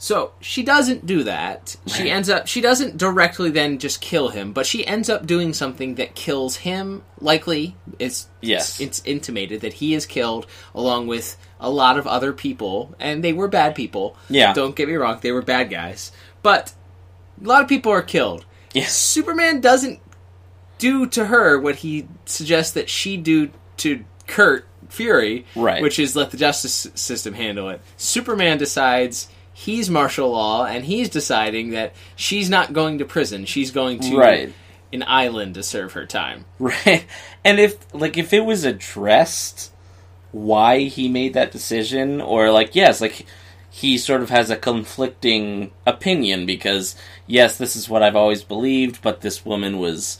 So 0.00 0.32
she 0.40 0.62
doesn't 0.62 1.06
do 1.06 1.24
that. 1.24 1.76
She 1.86 2.08
ends 2.08 2.30
up. 2.30 2.46
She 2.46 2.60
doesn't 2.60 2.96
directly 2.96 3.50
then 3.50 3.78
just 3.78 4.00
kill 4.00 4.28
him, 4.28 4.52
but 4.52 4.64
she 4.64 4.86
ends 4.86 5.10
up 5.10 5.26
doing 5.26 5.52
something 5.52 5.96
that 5.96 6.14
kills 6.14 6.58
him. 6.58 7.02
Likely, 7.20 7.76
it's 7.98 8.28
Yes. 8.40 8.80
it's 8.80 9.02
intimated 9.04 9.60
that 9.62 9.74
he 9.74 9.94
is 9.94 10.06
killed 10.06 10.46
along 10.74 11.08
with 11.08 11.36
a 11.58 11.68
lot 11.68 11.98
of 11.98 12.06
other 12.06 12.32
people, 12.32 12.94
and 13.00 13.24
they 13.24 13.32
were 13.32 13.48
bad 13.48 13.74
people. 13.74 14.16
Yeah. 14.30 14.52
don't 14.54 14.76
get 14.76 14.86
me 14.88 14.94
wrong; 14.94 15.18
they 15.20 15.32
were 15.32 15.42
bad 15.42 15.68
guys, 15.68 16.12
but 16.42 16.72
a 17.42 17.46
lot 17.48 17.62
of 17.62 17.68
people 17.68 17.90
are 17.90 18.02
killed. 18.02 18.44
yes 18.74 18.94
Superman 18.94 19.60
doesn't 19.60 19.98
do 20.78 21.06
to 21.06 21.24
her 21.26 21.58
what 21.58 21.76
he 21.76 22.06
suggests 22.24 22.72
that 22.74 22.88
she 22.88 23.16
do 23.16 23.50
to 23.78 24.04
Kurt 24.28 24.64
Fury, 24.90 25.44
Right. 25.56 25.82
Which 25.82 25.98
is 25.98 26.14
let 26.14 26.30
the 26.30 26.36
justice 26.36 26.86
system 26.94 27.34
handle 27.34 27.68
it. 27.68 27.80
Superman 27.96 28.58
decides 28.58 29.26
he's 29.58 29.90
martial 29.90 30.30
law, 30.30 30.64
and 30.64 30.84
he's 30.84 31.08
deciding 31.08 31.70
that 31.70 31.92
she's 32.14 32.48
not 32.48 32.72
going 32.72 32.98
to 32.98 33.04
prison; 33.04 33.44
she's 33.44 33.70
going 33.72 33.98
to 34.00 34.16
Right. 34.16 34.52
an 34.92 35.02
island 35.06 35.54
to 35.54 35.62
serve 35.62 35.92
her 35.94 36.06
time. 36.06 36.44
Right. 36.58 37.04
And 37.44 37.58
if 37.58 37.76
like 37.92 38.16
if 38.16 38.32
it 38.32 38.44
was 38.44 38.64
addressed 38.64 39.72
why 40.30 40.80
he 40.82 41.08
made 41.08 41.34
that 41.34 41.50
decision 41.52 42.20
or 42.20 42.50
like 42.50 42.74
yes, 42.74 43.00
like 43.00 43.26
he 43.70 43.98
sort 43.98 44.22
of 44.22 44.30
has 44.30 44.50
a 44.50 44.56
conflicting 44.56 45.70
opinion 45.86 46.46
because 46.46 46.94
yes, 47.26 47.58
this 47.58 47.74
is 47.76 47.88
what 47.88 48.02
I've 48.02 48.16
always 48.16 48.42
believed, 48.42 49.02
but 49.02 49.20
this 49.22 49.44
woman 49.44 49.78
was 49.78 50.18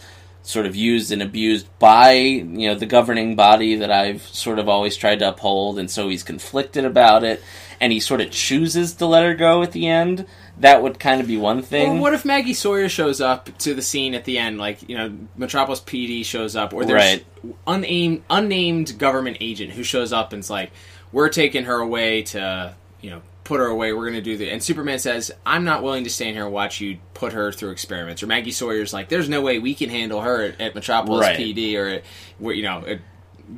sort 0.49 0.65
of 0.65 0.75
used 0.75 1.13
and 1.13 1.21
abused 1.21 1.67
by, 1.79 2.13
you 2.13 2.69
know, 2.69 2.75
the 2.75 2.87
governing 2.87 3.37
body 3.37 3.75
that 3.77 3.91
I've 3.93 4.23
sort 4.23 4.59
of 4.59 4.67
always 4.67 4.97
tried 4.97 5.19
to 5.19 5.29
uphold 5.29 5.79
and 5.79 5.91
so 5.91 6.09
he's 6.09 6.23
conflicted 6.23 6.87
about 6.87 7.23
it 7.23 7.43
and 7.83 7.93
he 7.93 8.01
sort 8.01 8.23
of 8.23 8.31
chooses 8.31 8.95
to 8.95 9.05
let 9.05 9.25
her 9.25 9.35
go 9.35 9.63
at 9.63 9.73
the 9.73 9.87
end. 9.87 10.25
That 10.57 10.83
would 10.83 10.99
kind 10.99 11.21
of 11.21 11.27
be 11.27 11.37
one 11.37 11.61
thing. 11.61 11.93
Well, 11.93 12.01
what 12.01 12.15
if 12.15 12.25
Maggie 12.25 12.55
Sawyer 12.55 12.89
shows 12.89 13.21
up 13.21 13.59
to 13.59 13.75
the 13.75 13.83
scene 13.83 14.15
at 14.15 14.25
the 14.25 14.39
end, 14.39 14.57
like 14.59 14.89
you 14.89 14.97
know, 14.97 15.13
Metropolis 15.37 15.81
PD 15.81 16.25
shows 16.25 16.57
up, 16.57 16.73
or 16.73 16.87
there's 16.87 16.97
Right. 16.97 17.27
unnamed 17.67 18.23
unnamed 18.31 18.99
government 18.99 19.37
agent 19.41 19.73
who 19.73 19.83
shows 19.83 20.15
up 20.15 20.33
and's 20.33 20.49
like, 20.49 20.71
"We're 21.13 21.29
taking 21.29 21.65
her 21.65 21.77
away 21.79 22.23
to 22.23 22.75
you 23.03 23.11
know 23.11 23.21
put 23.49 23.61
her 23.61 23.67
away. 23.67 23.93
We're 23.93 24.05
going 24.05 24.15
to 24.15 24.21
do 24.21 24.37
the." 24.37 24.51
And 24.51 24.63
Superman 24.63 24.99
says, 24.99 25.33
"I'm 25.45 25.65
not 25.65 25.83
willing 25.83 26.05
to 26.05 26.11
stand 26.11 26.37
here 26.37 26.45
and 26.45 26.53
watch 26.53 26.81
you 26.81 26.99
put 27.15 27.33
her 27.33 27.51
through 27.51 27.71
experiments." 27.71 28.23
Or 28.23 28.27
Maggie 28.27 28.51
Sawyer's 28.53 28.93
like, 28.93 29.09
"There's 29.09 29.29
no 29.29 29.41
way 29.41 29.59
we 29.59 29.75
can 29.75 29.89
handle 29.91 30.21
her 30.21 30.43
at, 30.45 30.61
at 30.61 30.75
Metropolis 30.75 31.23
Right. 31.27 31.39
PD 31.39 31.77
or 31.77 31.89
at, 31.89 32.05
where 32.39 32.55
you 32.55 32.63
know." 32.63 32.85
At, 32.87 33.01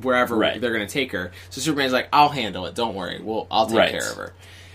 Wherever 0.03 0.37
Right. 0.37 0.61
they're 0.61 0.73
going 0.73 0.87
to 0.87 0.93
take 0.93 1.11
her, 1.11 1.33
so 1.51 1.61
Superman's 1.61 1.93
like, 1.93 2.09
"I'll 2.13 2.29
handle 2.29 2.65
it. 2.67 2.77
Don't 2.77 2.95
worry. 2.95 3.21
Well, 3.21 3.49
I'll 3.51 3.67
take 3.67 3.77
Right. 3.77 3.91
care 3.91 4.09
of 4.09 4.17
her." 4.17 4.33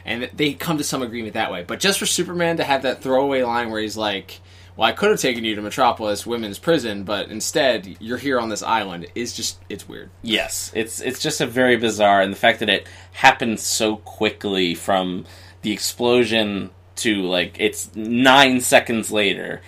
and 0.07 0.29
they 0.35 0.53
come 0.53 0.77
to 0.77 0.83
some 0.83 1.01
agreement 1.01 1.33
that 1.33 1.51
way. 1.51 1.63
But 1.65 1.79
just 1.79 1.97
for 1.97 2.05
Superman 2.05 2.57
to 2.57 2.63
have 2.65 2.83
that 2.83 3.01
throwaway 3.01 3.41
line 3.41 3.71
where 3.71 3.81
he's 3.81 3.95
like, 3.97 4.39
"Well, 4.75 4.87
I 4.87 4.91
could 4.91 5.11
have 5.11 5.19
taken 5.19 5.43
you 5.43 5.55
to 5.55 5.61
Metropolis 5.61 6.25
Women's 6.25 6.59
Prison, 6.59 7.03
but 7.03 7.29
instead 7.29 7.97
you're 7.99 8.17
here 8.17 8.39
on 8.39 8.49
this 8.49 8.63
island," 8.63 9.07
is 9.15 9.33
just 9.33 9.59
it's 9.69 9.87
weird. 9.87 10.09
Yes, 10.21 10.71
it's 10.75 11.01
it's 11.01 11.21
just 11.21 11.41
a 11.41 11.45
very 11.45 11.77
bizarre, 11.77 12.21
and 12.21 12.31
the 12.33 12.37
fact 12.37 12.59
that 12.59 12.69
it 12.69 12.87
happened 13.13 13.59
so 13.59 13.97
quickly 13.97 14.75
from 14.75 15.25
the 15.61 15.71
explosion 15.71 16.71
to 16.97 17.21
like 17.23 17.57
it's 17.59 17.93
nine 17.95 18.61
seconds 18.61 19.11
later, 19.11 19.61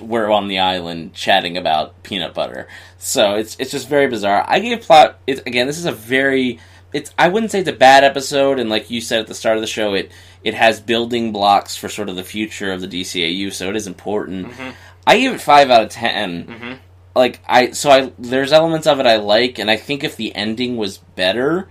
we're 0.00 0.30
on 0.30 0.48
the 0.48 0.58
island 0.58 1.14
chatting 1.14 1.56
about 1.56 2.02
peanut 2.02 2.34
butter. 2.34 2.68
So 2.98 3.34
it's 3.34 3.56
it's 3.58 3.70
just 3.70 3.88
very 3.88 4.08
bizarre. 4.08 4.44
I 4.46 4.60
gave 4.60 4.82
plot. 4.82 5.18
It, 5.26 5.46
again, 5.46 5.66
this 5.66 5.78
is 5.78 5.86
a 5.86 5.92
very 5.92 6.58
it's 6.92 7.12
I 7.18 7.28
wouldn't 7.28 7.52
say 7.52 7.60
it's 7.60 7.68
a 7.68 7.72
bad 7.72 8.04
episode, 8.04 8.58
and 8.58 8.68
like 8.68 8.90
you 8.90 9.00
said 9.00 9.20
at 9.20 9.26
the 9.26 9.34
start 9.34 9.56
of 9.56 9.60
the 9.60 9.66
show, 9.66 9.94
it 9.94 10.10
it 10.42 10.54
has 10.54 10.80
building 10.80 11.32
blocks 11.32 11.76
for 11.76 11.88
sort 11.88 12.08
of 12.08 12.16
the 12.16 12.24
future 12.24 12.72
of 12.72 12.80
the 12.80 12.88
DCAU, 12.88 13.52
so 13.52 13.68
it 13.68 13.76
is 13.76 13.86
important. 13.86 14.48
Mm-hmm. 14.48 14.70
I 15.06 15.18
give 15.18 15.34
it 15.34 15.40
five 15.40 15.70
out 15.70 15.82
of 15.82 15.90
10 15.90 16.46
mm-hmm. 16.46 16.72
like 17.14 17.40
I 17.46 17.70
so 17.70 17.90
I 17.90 18.12
there's 18.18 18.52
elements 18.52 18.86
of 18.86 19.00
it 19.00 19.06
I 19.06 19.16
like, 19.16 19.58
and 19.58 19.70
I 19.70 19.76
think 19.76 20.04
if 20.04 20.16
the 20.16 20.34
ending 20.34 20.76
was 20.76 20.98
better, 20.98 21.68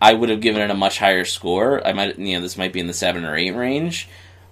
I 0.00 0.14
would 0.14 0.28
have 0.28 0.40
given 0.40 0.62
it 0.62 0.70
a 0.70 0.74
much 0.74 0.98
higher 0.98 1.24
score. 1.24 1.86
I 1.86 1.92
might 1.92 2.18
you 2.18 2.34
know 2.34 2.40
this 2.40 2.58
might 2.58 2.72
be 2.72 2.80
in 2.80 2.86
the 2.86 2.92
seven 2.92 3.24
or 3.24 3.36
eight 3.36 3.54
range, 3.54 4.08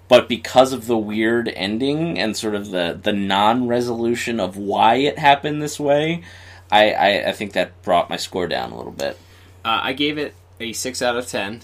but 0.09 0.29
because 0.29 0.73
of 0.73 0.87
the 0.87 0.99
weird 0.99 1.49
ending 1.49 2.19
and 2.19 2.37
sort 2.37 2.55
of 2.55 2.71
the 2.71 2.99
the 3.01 3.13
non 3.13 3.67
resolution 3.67 4.39
of 4.39 4.57
why 4.57 4.97
it 4.97 5.19
happened 5.19 5.61
this 5.61 5.81
way, 5.81 6.23
I, 6.71 6.93
I 6.93 7.29
I 7.29 7.33
think 7.33 7.55
that 7.55 7.83
brought 7.83 8.11
my 8.11 8.17
score 8.17 8.47
down 8.47 8.71
a 8.71 8.77
little 8.77 8.93
bit. 8.93 9.19
Uh, 9.67 9.81
I 9.83 9.95
gave 9.95 10.17
it 10.17 10.33
a 10.61 10.73
six 10.73 11.03
out 11.03 11.17
of 11.17 11.27
ten, 11.27 11.61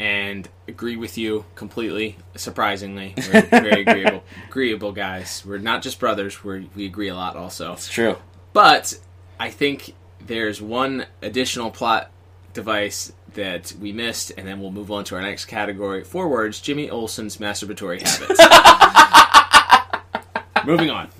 and 0.00 0.48
agree 0.66 0.96
with 0.96 1.16
you 1.16 1.44
completely. 1.54 2.16
Surprisingly, 2.34 3.14
we're 3.16 3.40
very 3.50 3.82
agreeable, 3.82 4.24
agreeable 4.48 4.90
guys. 4.90 5.44
We're 5.46 5.58
not 5.58 5.80
just 5.80 6.00
brothers. 6.00 6.42
We 6.42 6.68
we 6.74 6.86
agree 6.86 7.06
a 7.06 7.14
lot 7.14 7.36
also. 7.36 7.74
It's 7.74 7.88
true. 7.88 8.16
But 8.52 8.98
I 9.38 9.50
think 9.50 9.94
there's 10.26 10.60
one 10.60 11.06
additional 11.22 11.70
plot 11.70 12.10
device 12.52 13.12
that 13.34 13.72
we 13.80 13.92
missed, 13.92 14.32
and 14.36 14.44
then 14.44 14.58
we'll 14.60 14.72
move 14.72 14.90
on 14.90 15.04
to 15.04 15.14
our 15.14 15.22
next 15.22 15.44
category. 15.44 16.02
Four 16.02 16.26
words: 16.26 16.60
Jimmy 16.60 16.90
Olsen's 16.90 17.36
masturbatory 17.36 18.02
habits. 18.02 18.40
Moving 20.66 20.90
on. 20.90 21.10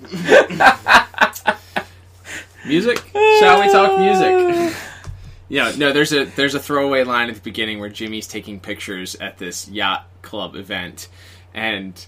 music? 2.67 2.97
Shall 3.39 3.61
we 3.61 3.71
talk 3.71 3.97
music? 3.97 4.75
Yeah, 5.49 5.73
no. 5.77 5.93
There's 5.93 6.11
a 6.13 6.25
there's 6.25 6.55
a 6.55 6.59
throwaway 6.59 7.03
line 7.03 7.29
at 7.29 7.35
the 7.35 7.41
beginning 7.41 7.79
where 7.79 7.89
Jimmy's 7.89 8.27
taking 8.27 8.59
pictures 8.59 9.15
at 9.15 9.37
this 9.37 9.67
yacht 9.69 10.07
club 10.21 10.55
event, 10.55 11.07
and 11.53 12.05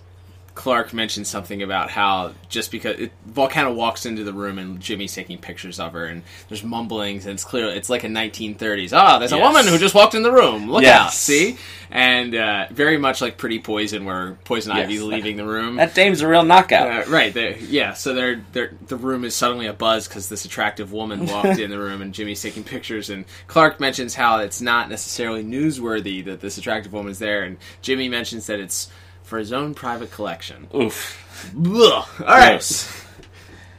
Clark 0.60 0.92
mentioned 0.94 1.26
something 1.26 1.64
about 1.64 1.90
how 1.90 2.34
just 2.50 2.70
because 2.70 3.00
it, 3.00 3.14
Volcana 3.26 3.74
walks 3.74 4.06
into 4.06 4.26
the 4.26 4.34
room 4.34 4.60
and 4.60 4.82
Jimmy's 4.82 5.16
taking 5.16 5.38
pictures 5.38 5.80
of 5.80 5.94
her, 5.94 6.04
and 6.04 6.22
there's 6.50 6.66
mumblings, 6.66 7.26
and 7.26 7.36
it's 7.36 7.46
clear 7.46 7.68
it's 7.70 7.90
like 7.90 8.04
a 8.04 8.08
1930s. 8.08 8.92
Ah, 8.92 9.20
there's 9.20 9.32
a 9.32 9.38
woman 9.38 9.66
who 9.66 9.78
just 9.78 9.96
walked 9.96 10.16
in 10.16 10.22
the 10.22 10.34
room. 10.34 10.70
Look 10.70 10.82
Yes. 10.84 11.00
out, 11.06 11.14
see? 11.14 11.58
And 11.90 12.36
uh, 12.36 12.68
very 12.72 12.98
much 12.98 13.22
like 13.22 13.38
Pretty 13.38 13.60
Poison, 13.60 14.04
where 14.04 14.38
Poison 14.44 14.76
Yes. 14.76 14.84
Ivy's 14.84 15.02
leaving 15.02 15.38
the 15.38 15.46
room. 15.46 15.78
That 15.78 15.96
dame's 15.96 16.20
a 16.20 16.28
real 16.28 16.44
knockout. 16.44 17.08
Uh, 17.08 17.10
right, 17.10 17.34
yeah. 17.62 17.94
So 17.94 18.14
they're, 18.14 18.44
they're, 18.52 18.74
the 18.88 18.98
room 18.98 19.24
is 19.24 19.34
suddenly 19.34 19.66
a 19.68 19.74
buzz 19.74 20.10
because 20.10 20.28
this 20.28 20.44
attractive 20.44 20.92
woman 20.92 21.26
walked 21.26 21.58
in 21.60 21.72
the 21.72 21.80
room 21.80 22.02
and 22.02 22.14
Jimmy's 22.14 22.42
taking 22.42 22.66
pictures. 22.66 23.10
And 23.10 23.24
Clark 23.48 23.80
mentions 23.80 24.14
how 24.14 24.40
it's 24.40 24.60
not 24.60 24.90
necessarily 24.90 25.42
newsworthy 25.42 26.26
that 26.26 26.42
this 26.42 26.58
attractive 26.58 26.92
woman 26.92 27.14
is 27.14 27.20
there, 27.20 27.44
and 27.44 27.56
Jimmy 27.82 28.10
mentions 28.10 28.48
that 28.48 28.60
it's 28.60 28.90
for 29.30 29.38
his 29.38 29.54
own 29.54 29.74
private 29.76 30.12
collection. 30.12 30.68
Oof. 30.76 31.16
All 31.56 32.04
right, 32.20 32.50
Gross. 32.54 33.06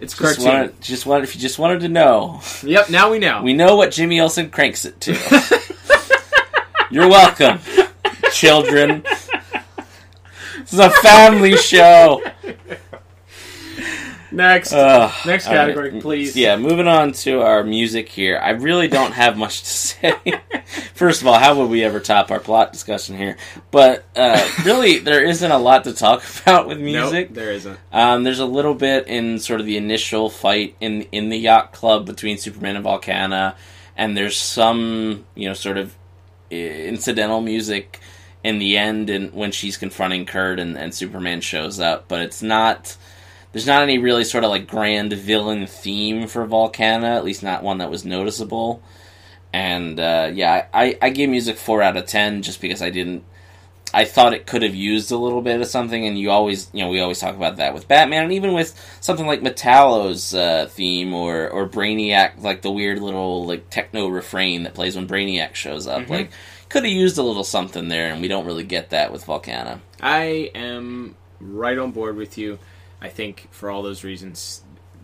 it's 0.01 0.15
Just 0.17 0.17
cartoon. 0.39 0.45
wanted, 0.45 0.81
just 0.81 1.05
wanted, 1.07 1.25
if 1.25 1.35
you 1.35 1.41
just 1.41 1.59
wanted 1.59 1.81
to 1.81 1.89
know, 1.89 2.41
Yep, 2.63 2.89
now 2.91 3.11
we 3.11 3.19
know. 3.19 3.43
we 3.43 3.53
know 3.53 3.75
what 3.77 3.91
Jimmy 3.91 4.21
Olsen 4.21 4.49
cranks 4.51 4.85
it 4.85 5.01
to. 5.03 5.13
You're 6.91 7.09
welcome, 7.09 7.59
children. 8.33 9.03
This 10.61 10.73
is 10.73 10.79
a 10.79 10.91
family 10.91 11.57
show. 11.57 12.23
Next, 14.33 14.73
Ugh, 14.73 15.13
next 15.27 15.47
category, 15.47 15.91
right. 15.91 16.03
please. 16.03 16.37
Yeah, 16.37 16.57
moving 16.57 16.87
on 16.89 17.13
to 17.13 17.43
our 17.43 17.65
music 17.65 18.09
here. 18.09 18.39
I 18.39 18.51
really 18.51 18.89
don't 18.89 19.13
have 19.13 19.37
much 19.37 19.61
to 19.61 19.67
say. 19.69 20.15
First 20.95 21.21
of 21.23 21.27
all, 21.27 21.39
how 21.39 21.57
would 21.59 21.71
we 21.71 21.83
ever 21.85 22.01
top 22.01 22.31
our 22.31 22.41
plot 22.41 22.73
discussion 22.73 23.17
here? 23.17 23.37
But 23.71 24.05
uh, 24.17 24.47
really, 24.65 24.99
there 24.99 25.25
isn't 25.25 25.51
a 25.51 25.59
lot 25.59 25.85
to 25.85 25.93
talk 25.93 26.23
about 26.43 26.69
with 26.69 26.79
Nope, 26.79 26.87
music. 27.13 27.35
there 27.35 27.53
isn't. 27.53 27.79
Um, 27.93 28.23
there's 28.25 28.39
a 28.41 28.47
little 28.47 28.75
bit 28.75 29.07
in 29.09 29.39
sort 29.39 29.61
of 29.61 29.67
the 29.67 29.77
initial 29.77 30.31
fight 30.31 30.77
in 30.81 31.03
in 31.13 31.29
the 31.29 31.39
yacht 31.39 31.73
club 31.73 32.07
between 32.07 32.39
Superman 32.39 32.77
and 32.77 32.85
Volcana, 32.85 33.55
and 33.97 34.17
there's 34.17 34.37
some 34.37 35.25
you 35.35 35.49
know 35.49 35.55
sort 35.55 35.79
of 35.79 35.95
incidental 36.51 37.41
music 37.41 38.01
in 38.43 38.59
the 38.59 38.77
end 38.77 39.11
and 39.11 39.33
when 39.33 39.53
she's 39.53 39.77
confronting 39.77 40.25
Kurt 40.27 40.59
and, 40.59 40.77
and 40.77 40.95
Superman 40.95 41.41
shows 41.41 41.79
up, 41.79 42.09
but 42.09 42.21
it's 42.21 42.43
not 42.43 42.97
there's 43.53 43.67
not 43.67 43.83
any 43.83 43.99
really 43.99 44.25
sort 44.25 44.45
of 44.45 44.51
like 44.51 44.67
grand 44.67 45.13
villain 45.13 45.67
theme 45.67 46.27
for 46.27 46.47
Volcana, 46.47 47.17
at 47.17 47.25
least 47.25 47.43
not 47.43 47.63
one 47.63 47.79
that 47.79 47.91
was 47.91 48.05
noticeable. 48.05 48.83
And 49.53 49.99
uh, 49.99 50.31
yeah, 50.33 50.67
I, 50.73 50.97
I 51.03 51.11
gave 51.11 51.29
music 51.29 51.57
four 51.57 51.83
out 51.83 51.97
of 51.97 52.07
ten 52.07 52.43
just 52.43 52.61
because 52.61 52.83
I 52.83 52.91
didn't 52.91 53.25
I 53.93 54.05
thought 54.05 54.33
it 54.35 54.47
could 54.47 54.63
have 54.63 54.75
used 54.75 55.11
a 55.11 55.17
little 55.17 55.43
bit 55.43 55.61
of 55.61 55.67
something, 55.67 56.07
and 56.07 56.19
you 56.19 56.31
always, 56.31 56.71
you 56.73 56.85
know, 56.85 56.91
we 56.91 57.01
always 57.01 57.19
talk 57.19 57.35
about 57.35 57.57
that 57.57 57.75
with 57.75 57.89
Batman, 57.89 58.25
and 58.25 58.33
even 58.33 58.53
with 58.53 58.79
something 59.01 59.27
like 59.27 59.41
Metallo's 59.41 60.35
uh, 60.35 60.69
theme 60.71 61.13
or 61.13 61.49
or 61.49 61.69
Brainiac, 61.69 62.41
like 62.43 62.63
the 62.63 62.71
weird 62.71 63.01
little 63.01 63.47
like 63.47 63.69
techno 63.69 64.07
refrain 64.09 64.63
that 64.63 64.75
plays 64.75 64.95
when 64.95 65.09
Brainiac 65.09 65.55
shows 65.55 65.87
up. 65.87 66.09
Like, 66.09 66.31
could 66.69 66.85
have 66.85 66.93
used 66.93 67.19
a 67.19 67.23
little 67.23 67.43
something 67.43 67.89
there, 67.89 68.13
and 68.13 68.23
we 68.23 68.29
don't 68.29 68.47
really 68.47 68.65
get 68.65 68.91
that 68.91 69.13
with 69.13 69.27
Volcana. 69.27 69.81
I 70.01 70.53
am 70.55 71.17
right 71.41 71.77
on 71.77 71.91
board 71.91 72.17
with 72.17 72.39
you. 72.39 72.61
I 73.01 73.09
think 73.09 73.49
for 73.51 73.71
all 73.71 73.83
those 73.83 74.05
reasons, 74.05 74.63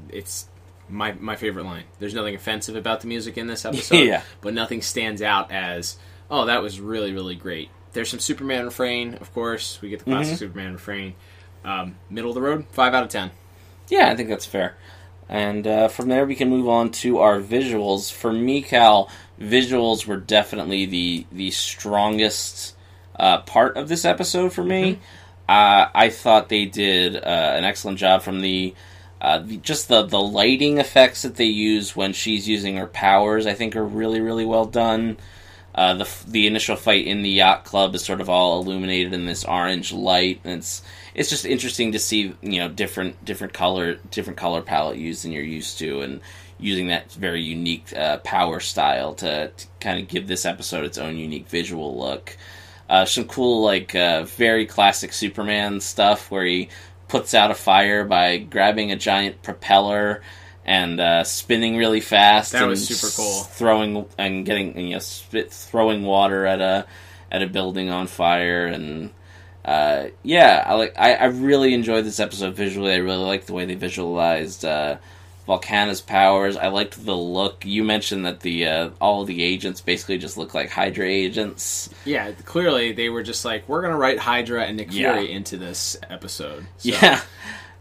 it's 0.08 0.48
my 0.88 1.12
my 1.12 1.36
favorite 1.36 1.64
line. 1.64 1.84
There's 1.98 2.14
nothing 2.14 2.34
offensive 2.34 2.76
about 2.76 3.00
the 3.00 3.06
music 3.08 3.36
in 3.38 3.46
this 3.46 3.64
episode, 3.64 3.96
Yeah. 4.06 4.22
but 4.40 4.54
nothing 4.54 4.82
stands 4.82 5.22
out 5.22 5.50
as 5.50 5.96
oh 6.30 6.46
that 6.46 6.62
was 6.62 6.80
really 6.80 7.12
really 7.12 7.34
great. 7.36 7.70
There's 7.92 8.10
some 8.10 8.20
Superman 8.20 8.66
refrain, 8.66 9.14
of 9.14 9.32
course. 9.32 9.80
We 9.80 9.88
get 9.88 10.00
the 10.00 10.04
classic 10.06 10.36
Superman 10.38 10.74
refrain. 10.74 11.14
Um, 11.64 11.96
middle 12.10 12.30
of 12.30 12.34
the 12.34 12.42
road, 12.42 12.66
five 12.70 12.92
out 12.94 13.02
of 13.04 13.08
ten. 13.08 13.30
Yeah, 13.88 14.08
I 14.10 14.16
think 14.16 14.28
that's 14.28 14.44
fair. 14.46 14.76
And 15.28 15.66
uh, 15.66 15.88
from 15.88 16.08
there, 16.08 16.24
we 16.24 16.36
can 16.36 16.48
move 16.50 16.68
on 16.68 16.90
to 17.02 17.18
our 17.18 17.40
visuals. 17.40 18.12
For 18.12 18.32
me, 18.32 18.62
Cal, 18.62 19.10
visuals 19.40 20.06
were 20.06 20.18
definitely 20.18 20.86
the 20.86 21.26
the 21.32 21.50
strongest 21.50 22.76
uh, 23.18 23.38
part 23.42 23.76
of 23.76 23.88
this 23.88 24.04
episode 24.04 24.52
for 24.52 24.62
me. 24.62 24.98
Uh, 25.48 25.88
I 25.94 26.08
thought 26.10 26.48
they 26.48 26.64
did 26.64 27.16
uh, 27.16 27.18
an 27.56 27.64
excellent 27.64 27.98
job 27.98 28.22
from 28.22 28.40
the, 28.40 28.74
uh, 29.20 29.38
the 29.38 29.58
just 29.58 29.88
the 29.88 30.02
the 30.02 30.20
lighting 30.20 30.78
effects 30.78 31.22
that 31.22 31.36
they 31.36 31.44
use 31.44 31.94
when 31.94 32.12
she's 32.12 32.48
using 32.48 32.76
her 32.76 32.86
powers. 32.86 33.46
I 33.46 33.54
think 33.54 33.76
are 33.76 33.84
really 33.84 34.20
really 34.20 34.44
well 34.44 34.66
done. 34.66 35.18
Uh, 35.74 35.94
the 35.94 36.08
the 36.26 36.46
initial 36.46 36.74
fight 36.74 37.06
in 37.06 37.22
the 37.22 37.28
yacht 37.28 37.64
club 37.64 37.94
is 37.94 38.02
sort 38.04 38.20
of 38.20 38.30
all 38.30 38.60
illuminated 38.60 39.12
in 39.12 39.26
this 39.26 39.44
orange 39.44 39.92
light, 39.92 40.40
and 40.42 40.54
it's 40.54 40.82
it's 41.14 41.30
just 41.30 41.44
interesting 41.44 41.92
to 41.92 41.98
see 41.98 42.34
you 42.42 42.58
know 42.58 42.68
different 42.68 43.24
different 43.24 43.52
color 43.52 43.96
different 44.10 44.38
color 44.38 44.62
palette 44.62 44.98
used 44.98 45.24
than 45.24 45.32
you're 45.32 45.42
used 45.42 45.78
to, 45.78 46.00
and 46.00 46.20
using 46.58 46.86
that 46.86 47.12
very 47.12 47.42
unique 47.42 47.94
uh, 47.94 48.16
power 48.18 48.60
style 48.60 49.14
to, 49.14 49.48
to 49.48 49.66
kind 49.80 50.00
of 50.00 50.08
give 50.08 50.26
this 50.26 50.46
episode 50.46 50.84
its 50.84 50.98
own 50.98 51.16
unique 51.16 51.48
visual 51.48 51.98
look. 51.98 52.36
Uh, 52.88 53.04
some 53.04 53.24
cool 53.24 53.62
like 53.62 53.94
uh, 53.94 54.24
very 54.24 54.66
classic 54.66 55.12
Superman 55.12 55.80
stuff 55.80 56.30
where 56.30 56.44
he 56.44 56.68
puts 57.08 57.34
out 57.34 57.50
a 57.50 57.54
fire 57.54 58.04
by 58.04 58.38
grabbing 58.38 58.92
a 58.92 58.96
giant 58.96 59.42
propeller 59.42 60.22
and 60.64 61.00
uh, 61.00 61.24
spinning 61.24 61.76
really 61.76 62.00
fast. 62.00 62.52
That 62.52 62.62
and 62.62 62.70
was 62.70 62.86
super 62.86 63.12
cool. 63.16 63.42
Throwing 63.42 64.06
and 64.18 64.44
getting 64.44 64.78
you 64.78 64.94
know 64.94 64.98
spit, 64.98 65.52
throwing 65.52 66.02
water 66.02 66.46
at 66.46 66.60
a 66.60 66.86
at 67.30 67.42
a 67.42 67.46
building 67.46 67.90
on 67.90 68.06
fire 68.06 68.66
and. 68.66 69.10
Uh, 69.64 70.10
yeah, 70.22 70.62
I 70.64 70.74
like. 70.74 70.94
I, 70.96 71.14
I 71.14 71.24
really 71.24 71.74
enjoyed 71.74 72.04
this 72.04 72.20
episode 72.20 72.54
visually. 72.54 72.92
I 72.92 72.98
really 72.98 73.24
liked 73.24 73.48
the 73.48 73.52
way 73.52 73.64
they 73.64 73.74
visualized 73.74 74.64
uh, 74.64 74.98
Volcana's 75.46 76.00
powers. 76.00 76.56
I 76.56 76.68
liked 76.68 77.04
the 77.04 77.16
look. 77.16 77.64
You 77.64 77.84
mentioned 77.84 78.26
that 78.26 78.40
the 78.40 78.66
uh, 78.66 78.90
all 79.00 79.24
the 79.24 79.42
agents 79.42 79.80
basically 79.80 80.18
just 80.18 80.36
look 80.36 80.54
like 80.54 80.70
Hydra 80.70 81.06
agents. 81.06 81.88
Yeah, 82.04 82.32
clearly 82.44 82.92
they 82.92 83.08
were 83.08 83.22
just 83.22 83.44
like, 83.44 83.68
we're 83.68 83.82
gonna 83.82 83.96
write 83.96 84.18
Hydra 84.18 84.64
and 84.64 84.76
Nick 84.76 84.92
Yeah. 84.92 85.14
Fury 85.14 85.30
into 85.30 85.56
this 85.56 85.96
episode. 86.10 86.66
So, 86.78 86.88
Yeah. 86.88 87.20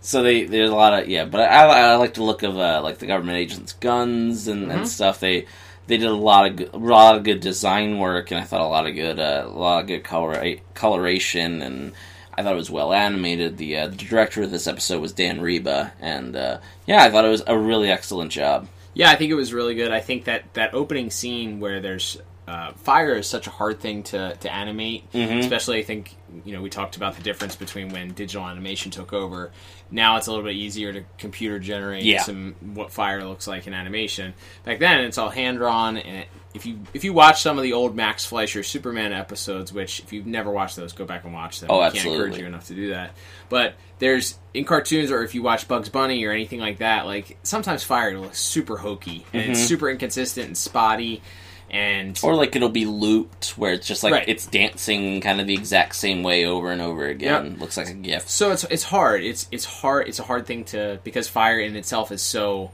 So 0.01 0.21
they 0.21 0.43
there's 0.43 0.69
a 0.69 0.75
lot 0.75 0.93
of 1.01 1.09
yeah, 1.09 1.25
but 1.25 1.41
I, 1.41 1.93
I 1.93 1.95
like 1.95 2.13
the 2.13 2.21
look 2.21 2.43
of 2.43 2.55
uh, 2.59 2.81
like 2.83 2.99
the 2.99 3.07
government 3.07 3.39
agents' 3.39 3.73
guns 3.73 4.47
and, 4.47 4.71
and 4.71 4.87
stuff. 4.87 5.19
They 5.19 5.47
they 5.87 5.97
did 5.97 6.07
a 6.07 6.13
lot 6.13 6.47
of 6.47 6.55
good, 6.57 6.73
a 6.73 6.77
lot 6.77 7.15
of 7.15 7.23
good 7.23 7.39
design 7.39 7.97
work, 7.97 8.29
and 8.29 8.39
I 8.39 8.43
thought 8.43 8.61
a 8.61 8.67
lot 8.67 8.85
of 8.85 8.93
good 8.93 9.19
uh, 9.19 9.45
a 9.47 9.49
lot 9.49 9.81
of 9.81 9.87
good 9.87 10.03
color 10.03 10.57
coloration, 10.75 11.63
and 11.63 11.93
I 12.37 12.43
thought 12.43 12.53
it 12.53 12.57
was 12.57 12.69
well 12.71 12.93
animated. 12.93 13.57
The 13.57 13.77
uh, 13.77 13.87
the 13.87 13.95
director 13.95 14.43
of 14.43 14.51
this 14.51 14.67
episode 14.67 15.01
was 15.01 15.13
Dan 15.13 15.39
Riba, 15.39 15.91
and 15.99 16.35
uh, 16.35 16.59
yeah, 16.85 17.03
I 17.03 17.09
thought 17.11 17.25
it 17.25 17.29
was 17.29 17.43
a 17.47 17.57
really 17.57 17.89
excellent 17.89 18.31
job. 18.31 18.67
Yeah, 18.93 19.09
I 19.11 19.15
think 19.15 19.31
it 19.31 19.35
was 19.35 19.53
really 19.53 19.75
good. 19.75 19.91
I 19.91 19.99
think 19.99 20.25
that 20.25 20.53
that 20.53 20.73
opening 20.73 21.09
scene 21.11 21.59
where 21.59 21.81
there's 21.81 22.17
uh, 22.47 22.71
fire 22.73 23.15
is 23.15 23.27
such 23.27 23.47
a 23.47 23.49
hard 23.49 23.79
thing 23.79 24.03
to, 24.03 24.35
to 24.39 24.53
animate, 24.53 25.11
Mm-hmm. 25.11 25.39
especially 25.39 25.79
I 25.79 25.83
think 25.83 26.15
you 26.45 26.53
know 26.53 26.61
we 26.61 26.69
talked 26.69 26.95
about 26.95 27.15
the 27.15 27.23
difference 27.23 27.55
between 27.55 27.89
when 27.89 28.09
digital 28.13 28.45
animation 28.47 28.91
took 28.91 29.13
over. 29.13 29.51
Now 29.91 30.17
it's 30.17 30.27
a 30.27 30.31
little 30.31 30.45
bit 30.45 30.55
easier 30.55 30.93
to 30.93 31.03
computer 31.17 31.57
generate 31.59 32.03
Yeah. 32.03 32.21
some 32.21 32.55
what 32.73 32.91
fire 32.91 33.23
looks 33.25 33.47
like 33.47 33.65
in 33.67 33.73
animation. 33.73 34.33
Back 34.63 34.79
then 34.79 35.01
it's 35.01 35.17
all 35.17 35.29
hand 35.29 35.57
drawn, 35.57 35.97
and 35.97 36.25
if 36.55 36.65
you 36.65 36.79
if 36.93 37.03
you 37.03 37.13
watch 37.13 37.41
some 37.41 37.57
of 37.57 37.63
the 37.63 37.73
old 37.73 37.95
Max 37.95 38.25
Fleischer 38.25 38.63
Superman 38.63 39.13
episodes, 39.13 39.73
which 39.73 39.99
if 39.99 40.13
you've 40.13 40.25
never 40.25 40.49
watched 40.49 40.75
those, 40.75 40.93
go 40.93 41.05
back 41.05 41.25
and 41.25 41.33
watch 41.33 41.59
them. 41.59 41.69
Oh, 41.69 41.81
I 41.81 41.91
can't 41.91 42.05
encourage 42.05 42.37
you 42.37 42.45
enough 42.45 42.67
to 42.67 42.75
do 42.75 42.89
that. 42.89 43.11
But 43.49 43.75
there's 43.99 44.37
in 44.53 44.65
cartoons 44.65 45.11
or 45.11 45.23
if 45.23 45.35
you 45.35 45.43
watch 45.43 45.67
Bugs 45.67 45.89
Bunny 45.89 46.23
or 46.25 46.31
anything 46.31 46.59
like 46.59 46.79
that, 46.79 47.05
like 47.05 47.37
sometimes 47.43 47.83
fire 47.83 48.17
looks 48.17 48.39
super 48.39 48.77
hokey 48.77 49.25
and 49.33 49.51
it's 49.51 49.59
mm-hmm. 49.59 49.67
super 49.67 49.89
inconsistent 49.89 50.47
and 50.47 50.57
spotty 50.57 51.21
and 51.69 52.19
Or 52.23 52.35
like 52.35 52.55
it'll 52.55 52.69
be 52.69 52.85
looped, 52.85 53.57
where 53.57 53.73
it's 53.73 53.87
just 53.87 54.03
like 54.03 54.13
Right. 54.13 54.29
it's 54.29 54.45
dancing 54.45 55.19
kind 55.21 55.41
of 55.41 55.47
the 55.47 55.55
exact 55.55 55.95
same 55.95 56.23
way 56.23 56.45
over 56.45 56.71
and 56.71 56.81
over 56.81 57.05
again. 57.05 57.51
Yep. 57.51 57.59
Looks 57.59 57.77
like 57.77 57.89
a 57.89 57.93
GIF. 57.93 58.29
so 58.29 58.51
it's 58.51 58.63
it's 58.65 58.83
hard. 58.83 59.23
It's 59.23 59.47
it's 59.51 59.65
hard 59.65 60.07
it's 60.07 60.19
a 60.19 60.23
hard 60.23 60.45
thing 60.45 60.63
to 60.65 60.99
because 61.03 61.27
fire 61.27 61.59
in 61.59 61.75
itself 61.75 62.11
is 62.11 62.21
so 62.21 62.71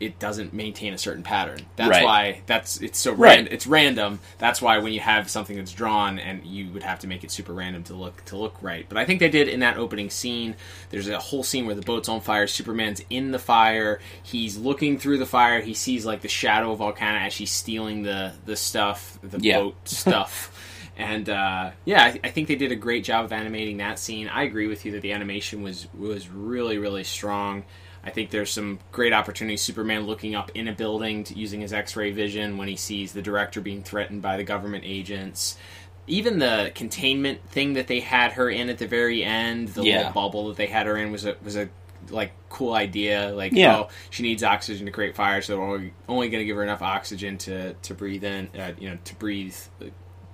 it 0.00 0.18
doesn't 0.18 0.52
maintain 0.54 0.94
a 0.94 0.98
certain 0.98 1.22
pattern. 1.22 1.58
That's 1.76 1.90
Right. 1.90 2.04
why 2.04 2.40
that's 2.46 2.80
it's 2.80 2.98
so 2.98 3.12
Right. 3.12 3.36
ran, 3.36 3.48
it's 3.50 3.66
random. 3.66 4.20
That's 4.38 4.60
why 4.62 4.78
when 4.78 4.92
you 4.94 5.00
have 5.00 5.28
something 5.30 5.56
that's 5.56 5.72
drawn 5.72 6.18
and 6.18 6.44
you 6.44 6.72
would 6.72 6.82
have 6.82 7.00
to 7.00 7.06
make 7.06 7.22
it 7.22 7.30
super 7.30 7.52
random 7.52 7.82
to 7.84 7.94
look 7.94 8.24
to 8.26 8.36
look 8.36 8.56
right. 8.62 8.86
But 8.88 8.96
I 8.98 9.04
think 9.04 9.20
they 9.20 9.28
did 9.28 9.46
in 9.48 9.60
that 9.60 9.76
opening 9.76 10.08
scene. 10.10 10.56
There's 10.88 11.08
a 11.08 11.18
whole 11.18 11.42
scene 11.42 11.66
where 11.66 11.74
the 11.74 11.82
boat's 11.82 12.08
on 12.08 12.20
fire. 12.22 12.46
Superman's 12.46 13.02
in 13.10 13.30
the 13.30 13.38
fire. 13.38 14.00
He's 14.22 14.56
looking 14.56 14.98
through 14.98 15.18
the 15.18 15.26
fire. 15.26 15.60
He 15.60 15.74
sees 15.74 16.06
like 16.06 16.22
the 16.22 16.28
shadow 16.28 16.72
of 16.72 16.78
Volcana 16.80 17.26
as 17.26 17.32
she's 17.32 17.50
stealing 17.50 18.02
the 18.02 18.32
the 18.46 18.56
stuff, 18.56 19.18
the 19.22 19.38
Yeah. 19.40 19.60
boat 19.60 19.76
stuff. 19.88 20.50
And 20.96 21.30
uh, 21.30 21.70
yeah, 21.84 22.04
I, 22.04 22.20
I 22.24 22.28
think 22.30 22.48
they 22.48 22.56
did 22.56 22.72
a 22.72 22.76
great 22.76 23.04
job 23.04 23.24
of 23.24 23.32
animating 23.32 23.78
that 23.78 23.98
scene. 23.98 24.28
I 24.28 24.42
agree 24.42 24.66
with 24.66 24.84
you 24.84 24.92
that 24.92 25.02
the 25.02 25.12
animation 25.12 25.62
was 25.62 25.86
was 25.94 26.28
really 26.28 26.78
really 26.78 27.04
strong. 27.04 27.64
I 28.02 28.10
think 28.10 28.30
there's 28.30 28.50
some 28.50 28.78
great 28.92 29.12
opportunities. 29.12 29.60
Superman 29.62 30.06
looking 30.06 30.34
up 30.34 30.50
in 30.54 30.68
a 30.68 30.72
building 30.72 31.24
to, 31.24 31.34
using 31.34 31.60
his 31.60 31.72
X-ray 31.72 32.12
vision 32.12 32.56
when 32.56 32.66
he 32.68 32.76
sees 32.76 33.12
the 33.12 33.22
director 33.22 33.60
being 33.60 33.82
threatened 33.82 34.22
by 34.22 34.36
the 34.36 34.44
government 34.44 34.84
agents. 34.86 35.58
Even 36.06 36.38
the 36.38 36.72
containment 36.74 37.46
thing 37.50 37.74
that 37.74 37.86
they 37.86 38.00
had 38.00 38.32
her 38.32 38.48
in 38.48 38.68
at 38.70 38.78
the 38.78 38.86
very 38.86 39.22
end, 39.22 39.68
the 39.68 39.82
Yeah. 39.84 39.98
little 39.98 40.12
bubble 40.12 40.48
that 40.48 40.56
they 40.56 40.66
had 40.66 40.86
her 40.86 40.96
in 40.96 41.12
was 41.12 41.24
a 41.26 41.36
was 41.44 41.56
a 41.56 41.68
like 42.08 42.32
cool 42.48 42.72
idea. 42.72 43.28
Like, 43.34 43.52
Yeah. 43.52 43.76
oh, 43.76 43.88
she 44.08 44.22
needs 44.22 44.42
oxygen 44.42 44.86
to 44.86 44.92
create 44.92 45.14
fire, 45.14 45.42
so 45.42 45.60
we're 45.60 45.66
only, 45.74 45.92
only 46.08 46.28
going 46.30 46.40
to 46.40 46.46
give 46.46 46.56
her 46.56 46.62
enough 46.62 46.82
oxygen 46.82 47.36
to 47.38 47.74
to 47.74 47.94
breathe 47.94 48.24
in, 48.24 48.48
uh, 48.58 48.72
you 48.80 48.88
know, 48.90 48.98
to 49.04 49.14
breathe. 49.16 49.54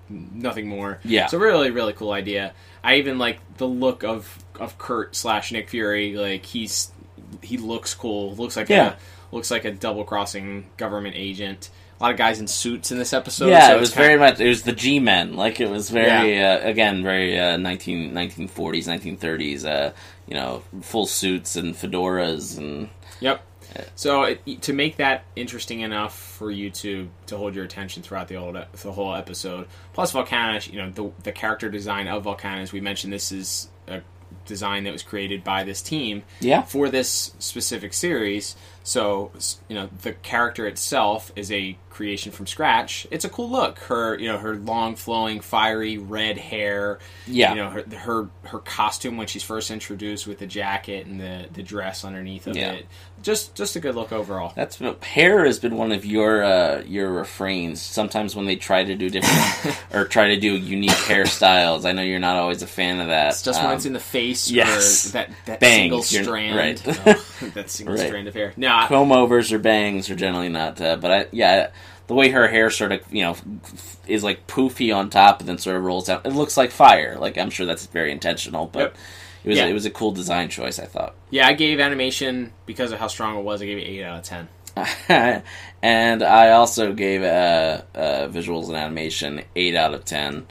Nothing 0.09 0.68
more. 0.68 1.00
Yeah. 1.05 1.26
So 1.26 1.37
really, 1.37 1.72
really 1.72 1.92
cool 1.92 2.12
idea. 2.12 2.55
I 2.85 2.94
even 2.96 3.18
like 3.18 3.40
the 3.57 3.66
look 3.66 4.05
of 4.05 4.38
of 4.61 4.79
Kurt 4.79 5.16
slash 5.16 5.50
Nick 5.50 5.68
Fury. 5.68 6.14
Like 6.14 6.46
he's 6.46 6.92
he 7.42 7.56
looks 7.56 7.94
cool. 7.94 8.34
Looks 8.36 8.56
like 8.56 8.68
Yeah. 8.68 8.94
a 9.30 9.34
looks 9.34 9.50
like 9.50 9.64
a 9.64 9.70
double 9.72 10.04
crossing 10.04 10.66
government 10.76 11.14
agent. 11.16 11.70
A 11.98 12.02
lot 12.02 12.12
of 12.12 12.18
guys 12.18 12.40
in 12.40 12.46
suits 12.46 12.92
in 12.92 12.98
this 12.98 13.12
episode. 13.14 13.48
yeah, 13.48 13.68
so 13.68 13.76
it 13.76 13.80
was 13.80 13.94
very 13.94 14.18
much. 14.18 14.38
It 14.38 14.48
was 14.48 14.62
the 14.64 14.72
G 14.72 14.98
men. 15.00 15.34
Like 15.34 15.60
it 15.60 15.70
was 15.70 15.88
very 15.90 16.42
uh, 16.42 16.58
again 16.60 17.02
very 17.02 17.38
uh, 17.38 17.56
19, 17.56 18.12
1940s, 18.12 18.86
1930s. 19.18 19.64
Uh, 19.64 19.92
you 20.28 20.34
know, 20.34 20.62
full 20.82 21.06
suits 21.06 21.56
and 21.56 21.74
fedoras 21.74 22.58
and 22.58 22.88
Yep. 23.20 23.42
So 23.94 24.22
it, 24.22 24.62
to 24.62 24.72
make 24.72 24.96
that 24.96 25.24
interesting 25.36 25.80
enough 25.80 26.18
for 26.18 26.50
you 26.50 26.70
to 26.70 27.08
to 27.26 27.36
hold 27.36 27.54
your 27.54 27.64
attention 27.64 28.02
throughout 28.02 28.28
the 28.28 28.36
old 28.36 28.56
the 28.82 28.92
whole 28.92 29.14
episode, 29.14 29.66
plus 29.92 30.12
Volcana, 30.12 30.60
you 30.70 30.78
know 30.78 30.90
the 30.90 31.10
the 31.24 31.32
character 31.32 31.68
design 31.68 32.08
of 32.08 32.24
Volcana, 32.24 32.62
as 32.62 32.72
we 32.72 32.80
mentioned, 32.80 33.12
this 33.12 33.32
is 33.32 33.68
a 33.88 34.00
design 34.44 34.85
that 34.85 34.92
was 34.92 35.03
created 35.03 35.42
by 35.42 35.64
this 35.64 35.81
team 35.83 36.22
Yeah. 36.40 36.62
for 36.62 36.88
this 36.88 37.33
specific 37.38 37.92
series. 37.94 38.57
So 38.87 39.33
you 39.68 39.75
know 39.75 39.88
the 40.03 40.12
character 40.12 40.64
itself 40.68 41.33
is 41.35 41.51
a 41.51 41.77
creation 41.90 42.31
from 42.31 42.46
scratch. 42.46 43.05
It's 43.11 43.25
a 43.25 43.29
cool 43.29 43.51
look. 43.51 43.81
Her 43.81 44.16
you 44.16 44.31
know 44.31 44.38
her 44.38 44.55
long 44.55 44.94
flowing 44.94 45.40
fiery 45.40 45.99
red 45.99 46.38
hair. 46.38 47.01
Yeah. 47.27 47.51
You 47.51 47.57
know 47.57 47.70
her 47.70 47.83
her 47.96 48.29
her 48.44 48.59
costume 48.61 49.16
when 49.16 49.27
she's 49.27 49.42
first 49.42 49.72
introduced 49.72 50.29
with 50.29 50.38
the 50.38 50.46
jacket 50.46 51.05
and 51.07 51.20
the 51.20 51.46
the 51.53 51.64
dress 51.64 52.05
underneath 52.05 52.46
of 52.46 52.55
Yeah. 52.57 52.75
it. 52.75 52.87
Just 53.22 53.57
just 53.57 53.75
a 53.75 53.81
good 53.81 53.96
look 53.96 54.12
overall. 54.12 54.53
That's 54.55 54.77
been, 54.77 54.94
hair 55.03 55.44
has 55.46 55.59
been 55.59 55.77
one 55.77 55.90
of 55.90 56.05
your 56.07 56.44
uh, 56.44 56.83
your 56.87 57.11
refrains. 57.11 57.83
Sometimes 57.83 58.37
when 58.37 58.46
they 58.46 58.55
try 58.55 58.85
to 58.85 58.94
do 58.94 59.11
different 59.11 59.77
or 59.92 60.05
try 60.05 60.29
to 60.29 60.37
do 60.38 60.55
unique 60.57 60.90
hairstyles, 60.90 61.85
I 61.87 61.90
know 61.90 62.03
you're 62.03 62.20
not 62.20 62.37
always 62.37 62.62
a 62.62 62.68
fan 62.68 63.01
of 63.01 63.09
that. 63.09 63.31
It's 63.33 63.42
just 63.42 63.59
when 63.61 63.70
Um, 63.70 63.77
it's 63.79 63.87
in 63.87 63.94
the 63.94 63.99
face 63.99 64.49
yes. 64.49 65.09
or 65.09 65.12
that, 65.12 65.31
that 65.46 65.61
single 65.61 66.05
you're- 66.09 66.22
strand. 66.25 66.57
right. 66.57 67.16
Oh, 67.42 67.49
that 67.55 67.68
single 67.68 67.94
Right. 67.96 68.07
strand 68.07 68.29
of 68.29 68.35
hair. 68.35 68.55
No, 68.57 68.68
I- 68.84 68.88
comb 68.88 69.12
overs 69.12 69.52
or 69.52 69.58
bangs 69.58 70.08
are 70.10 70.16
generally 70.16 70.48
not. 70.48 70.80
Uh, 70.80 70.96
but 70.96 71.10
I, 71.10 71.26
yeah, 71.32 71.70
the 72.06 72.14
way 72.14 72.28
her 72.30 72.48
hair 72.48 72.70
sort 72.70 72.92
of 72.92 73.00
you 73.12 73.22
know 73.22 73.36
is 74.06 74.22
like 74.22 74.46
poofy 74.46 74.94
on 74.94 75.10
top 75.10 75.40
and 75.40 75.48
then 75.48 75.58
sort 75.58 75.76
of 75.76 75.82
rolls 75.84 76.08
out, 76.08 76.24
It 76.26 76.32
looks 76.32 76.56
like 76.56 76.70
fire. 76.70 77.16
Like 77.18 77.36
I'm 77.38 77.50
sure 77.50 77.66
that's 77.66 77.86
very 77.86 78.12
intentional, 78.12 78.66
but 78.66 78.78
Yep. 78.78 78.96
it 79.44 79.48
was 79.48 79.58
Yeah. 79.58 79.66
it 79.66 79.72
was 79.72 79.84
a 79.86 79.90
cool 79.90 80.12
design 80.12 80.48
choice. 80.48 80.78
I 80.78 80.84
thought. 80.86 81.14
yeah, 81.30 81.46
I 81.48 81.54
gave 81.54 81.80
animation 81.80 82.52
because 82.66 82.92
of 82.92 82.98
how 82.98 83.08
strong 83.08 83.36
it 83.38 83.42
was. 83.42 83.60
I 83.62 83.66
gave 83.66 83.78
it 83.78 83.82
eight 83.88 84.04
out 84.04 84.18
of 84.18 84.24
ten. 84.24 84.48
and 85.82 86.22
I 86.22 86.50
also 86.50 86.92
gave 86.92 87.22
uh, 87.22 87.82
uh, 87.94 88.28
visuals 88.28 88.66
and 88.68 88.76
animation 88.76 89.42
eight 89.54 89.74
out 89.74 89.94
of 89.94 90.04
ten. 90.04 90.46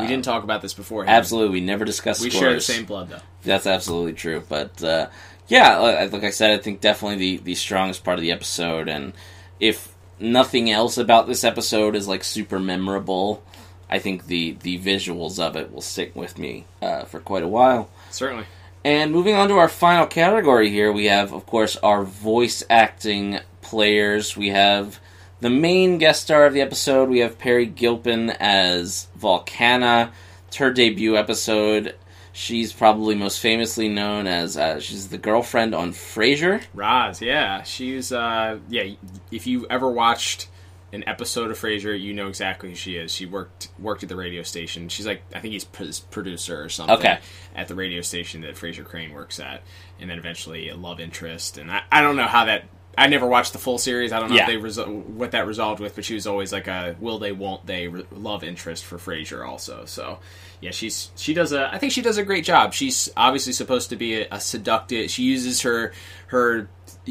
we 0.00 0.06
didn't 0.06 0.24
talk 0.24 0.44
about 0.44 0.62
this 0.62 0.72
before. 0.74 1.04
Absolutely, 1.06 1.60
we 1.60 1.60
never 1.60 1.84
discussed. 1.84 2.22
We 2.22 2.30
scores. 2.30 2.40
share 2.40 2.54
the 2.54 2.60
same 2.60 2.84
blood 2.84 3.08
though. 3.08 3.20
That's 3.42 3.66
absolutely 3.66 4.12
true. 4.14 4.42
But 4.48 4.82
uh, 4.82 5.08
yeah, 5.48 5.78
like 5.78 6.12
like 6.12 6.24
I 6.24 6.30
said, 6.30 6.58
I 6.58 6.62
think 6.62 6.80
definitely 6.80 7.16
the 7.16 7.42
the 7.44 7.54
strongest 7.54 8.04
part 8.04 8.18
of 8.18 8.22
the 8.22 8.32
episode. 8.32 8.88
And 8.88 9.12
if 9.60 9.94
nothing 10.18 10.70
else 10.70 10.98
about 10.98 11.26
this 11.26 11.44
episode 11.44 11.94
is 11.94 12.08
like 12.08 12.24
super 12.24 12.58
memorable, 12.58 13.42
I 13.88 13.98
think 13.98 14.26
the 14.26 14.56
the 14.62 14.78
visuals 14.78 15.38
of 15.38 15.56
it 15.56 15.72
will 15.72 15.82
stick 15.82 16.16
with 16.16 16.38
me 16.38 16.66
uh, 16.82 17.04
for 17.04 17.20
quite 17.20 17.42
a 17.42 17.48
while. 17.48 17.90
Certainly. 18.10 18.46
And 18.84 19.10
moving 19.10 19.34
on 19.34 19.48
to 19.48 19.56
our 19.56 19.68
final 19.68 20.06
category 20.06 20.70
here, 20.70 20.92
we 20.92 21.06
have, 21.06 21.32
of 21.32 21.44
course, 21.44 21.76
our 21.78 22.04
voice 22.04 22.62
acting 22.70 23.40
players. 23.60 24.36
We 24.36 24.50
have 24.50 25.00
the 25.40 25.50
main 25.50 25.98
guest 25.98 26.22
star 26.22 26.46
of 26.46 26.52
the 26.52 26.60
episode. 26.60 27.08
We 27.08 27.18
have 27.18 27.36
Peri 27.36 27.66
Gilpin 27.66 28.30
as 28.30 29.08
Volcana. 29.18 30.12
It's 30.46 30.58
her 30.58 30.72
debut 30.72 31.16
episode. 31.16 31.96
She's 32.38 32.70
probably 32.70 33.14
most 33.14 33.40
famously 33.40 33.88
known 33.88 34.26
as 34.26 34.58
uh, 34.58 34.78
she's 34.78 35.08
the 35.08 35.16
girlfriend 35.16 35.74
on 35.74 35.92
Frasier. 35.92 36.62
Roz, 36.74 37.22
yeah, 37.22 37.62
she's 37.62 38.12
uh, 38.12 38.58
yeah. 38.68 38.92
If 39.30 39.46
you 39.46 39.66
ever 39.70 39.90
watched 39.90 40.48
an 40.92 41.02
episode 41.08 41.50
of 41.50 41.58
Frasier, 41.58 41.98
you 41.98 42.12
know 42.12 42.28
exactly 42.28 42.68
who 42.68 42.74
she 42.74 42.96
is. 42.96 43.10
She 43.10 43.24
worked 43.24 43.68
worked 43.78 44.02
at 44.02 44.10
the 44.10 44.16
radio 44.16 44.42
station. 44.42 44.90
She's 44.90 45.06
like 45.06 45.22
I 45.34 45.40
think 45.40 45.52
he's 45.52 45.64
pr- 45.64 45.84
producer 46.10 46.62
or 46.62 46.68
something 46.68 46.96
Okay. 46.98 47.18
at 47.54 47.68
the 47.68 47.74
radio 47.74 48.02
station 48.02 48.42
that 48.42 48.56
Frasier 48.56 48.84
Crane 48.84 49.14
works 49.14 49.40
at, 49.40 49.62
and 49.98 50.10
then 50.10 50.18
eventually 50.18 50.68
a 50.68 50.76
love 50.76 51.00
interest. 51.00 51.56
And 51.56 51.70
I, 51.70 51.84
I 51.90 52.02
don't 52.02 52.16
know 52.16 52.26
how 52.26 52.44
that. 52.44 52.64
I 52.98 53.06
never 53.08 53.26
watched 53.26 53.54
the 53.54 53.58
full 53.58 53.78
series. 53.78 54.12
I 54.12 54.20
don't 54.20 54.28
know 54.28 54.36
Yeah. 54.36 54.42
if 54.42 54.48
they 54.48 54.56
resol- 54.82 55.04
what 55.06 55.30
that 55.30 55.46
resolved 55.46 55.80
with, 55.80 55.94
but 55.94 56.04
she 56.04 56.12
was 56.14 56.26
always 56.26 56.52
like 56.52 56.66
a 56.66 56.96
will 57.00 57.18
they 57.18 57.32
won't 57.32 57.64
they 57.66 57.88
re- 57.88 58.04
love 58.10 58.44
interest 58.44 58.84
for 58.84 58.98
Frasier 58.98 59.46
also. 59.46 59.86
So 59.86 60.18
yeah, 60.60 60.70
she's 60.70 61.10
she 61.16 61.34
does 61.34 61.52
a 61.52 61.72
I 61.72 61.78
think 61.78 61.92
she 61.92 62.02
does 62.02 62.18
a 62.18 62.22
great 62.24 62.44
job. 62.44 62.72
She's 62.74 63.10
obviously 63.16 63.52
supposed 63.52 63.90
to 63.90 63.96
be 63.96 64.22
a, 64.22 64.28
a 64.32 64.40
seductive. 64.40 65.10
She 65.10 65.22
uses 65.22 65.62
her 65.62 65.92
her 66.28 66.68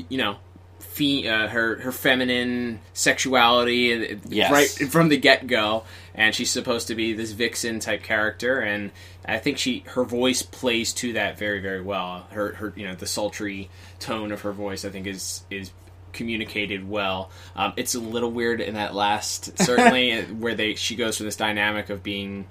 you 0.10 0.18
know. 0.18 0.38
Fe- 0.80 1.28
uh, 1.28 1.50
her 1.50 1.76
her 1.82 1.92
feminine 1.92 2.80
sexuality 2.94 4.14
uh, 4.14 4.18
Yes. 4.30 4.50
right 4.50 4.90
from 4.90 5.10
the 5.10 5.18
get 5.18 5.46
go, 5.46 5.84
and 6.14 6.34
she's 6.34 6.50
supposed 6.50 6.88
to 6.88 6.96
be 6.96 7.12
this 7.12 7.32
vixen 7.32 7.80
type 7.82 8.02
character, 8.02 8.60
and 8.62 8.92
I 9.26 9.38
think 9.40 9.58
she 9.58 9.84
her 9.88 10.06
voice 10.06 10.42
plays 10.42 10.94
to 10.94 11.12
that 11.14 11.38
very 11.38 11.60
very 11.60 11.82
well. 11.82 12.28
Her 12.32 12.54
her 12.56 12.72
you 12.78 12.88
know 12.88 12.96
the 12.96 13.08
sultry 13.08 13.70
tone 14.00 14.32
of 14.32 14.42
her 14.42 14.54
voice 14.54 14.86
I 14.86 14.90
think 14.90 15.06
is 15.08 15.44
is 15.52 15.72
communicated 16.14 16.88
well. 16.88 17.30
Um, 17.58 17.74
it's 17.76 17.94
a 17.96 18.00
little 18.00 18.32
weird 18.32 18.62
in 18.62 18.76
that 18.76 18.96
last 18.96 19.58
certainly 19.64 20.22
where 20.22 20.56
they 20.56 20.76
she 20.76 20.96
goes 20.96 21.18
from 21.18 21.26
this 21.26 21.36
dynamic 21.36 21.90
of 21.90 22.04
being 22.04 22.48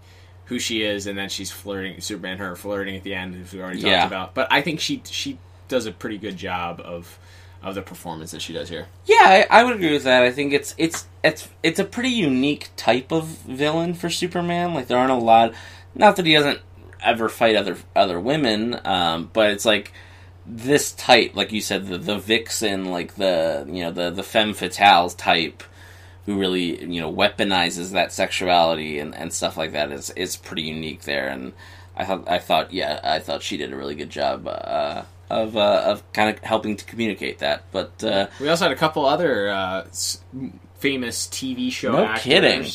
who 0.47 0.59
she 0.59 0.83
is, 0.83 1.07
and 1.07 1.17
then 1.19 1.29
she's 1.29 1.51
flirting 1.51 2.01
Superman 2.01 2.39
her 2.39 2.55
flirting 2.57 2.97
at 2.97 3.03
the 3.03 3.15
end, 3.15 3.41
as 3.43 3.53
we 3.53 3.61
already 3.61 3.79
talked 3.81 3.91
Yeah. 3.91 4.07
about. 4.07 4.35
But 4.35 4.49
I 4.51 4.61
think 4.63 4.81
she 4.81 5.03
she 5.07 5.39
does 5.69 5.87
a 5.87 5.93
pretty 5.93 6.19
good 6.19 6.37
job 6.37 6.81
of 6.85 7.19
of 7.63 7.75
the 7.75 7.81
performance 7.83 8.33
that 8.33 8.43
she 8.43 8.53
does 8.53 8.69
here. 8.69 8.87
Yeah, 9.07 9.17
I, 9.23 9.61
I 9.61 9.65
would 9.65 9.77
agree 9.77 9.93
with 9.93 10.05
that. 10.05 10.23
I 10.23 10.31
think 10.31 10.53
it's 10.53 10.75
it's 10.77 11.07
it's 11.23 11.49
it's 11.63 11.79
a 11.79 11.85
pretty 11.85 12.11
unique 12.11 12.69
type 12.77 13.11
of 13.11 13.25
villain 13.27 13.95
for 13.95 14.11
Superman. 14.11 14.75
Like 14.75 14.87
there 14.87 14.99
aren't 14.99 15.13
a 15.13 15.17
lot. 15.17 15.55
Not 15.95 16.17
that 16.17 16.27
he 16.27 16.35
doesn't 16.35 16.61
ever 17.03 17.29
fight 17.31 17.57
other 17.57 17.79
other 17.97 18.21
women, 18.21 18.79
um, 18.85 19.31
but 19.33 19.51
it's 19.51 19.65
like 19.65 19.93
this 20.47 20.93
type, 20.93 21.35
like 21.35 21.53
you 21.53 21.63
said, 21.63 21.87
the 21.87 21.97
the 21.97 22.19
vixen, 22.19 22.85
like 22.91 23.15
the 23.15 23.65
you 23.67 23.83
know 23.83 23.91
the 23.93 24.11
the 24.11 24.23
femme 24.23 24.53
fatale 24.53 25.09
type, 25.09 25.63
who 26.27 26.39
really 26.39 26.83
you 26.85 27.01
know 27.01 27.13
weaponizes 27.13 27.93
that 27.93 28.13
sexuality 28.13 28.99
and, 28.99 29.15
and 29.15 29.33
stuff 29.33 29.57
like 29.57 29.73
that 29.73 29.91
is 29.93 30.11
is 30.11 30.37
pretty 30.37 30.63
unique 30.63 31.03
there. 31.03 31.29
And 31.29 31.53
I 31.97 32.05
thought 32.05 32.29
I 32.29 32.39
thought 32.39 32.73
yeah 32.73 33.01
I 33.03 33.19
thought 33.19 33.43
she 33.43 33.57
did 33.57 33.73
a 33.73 33.77
really 33.77 33.95
good 33.95 34.11
job. 34.11 34.47
Uh, 34.49 35.03
of, 35.31 35.57
uh, 35.57 35.83
of 35.87 36.13
kind 36.13 36.29
of 36.37 36.39
helping 36.45 36.77
to 36.77 36.85
communicate 36.85 37.39
that, 37.39 37.65
but 37.73 38.05
uh, 38.05 38.27
We 38.39 38.49
also 38.51 38.67
had 38.67 38.73
a 38.73 38.77
couple 38.77 39.07
other 39.07 39.49
uh, 39.49 39.85
s- 39.87 40.21
famous 40.79 41.27
TV 41.27 41.73
show 41.73 41.93
No 41.93 42.05
actors. 42.05 42.23
kidding. 42.23 42.71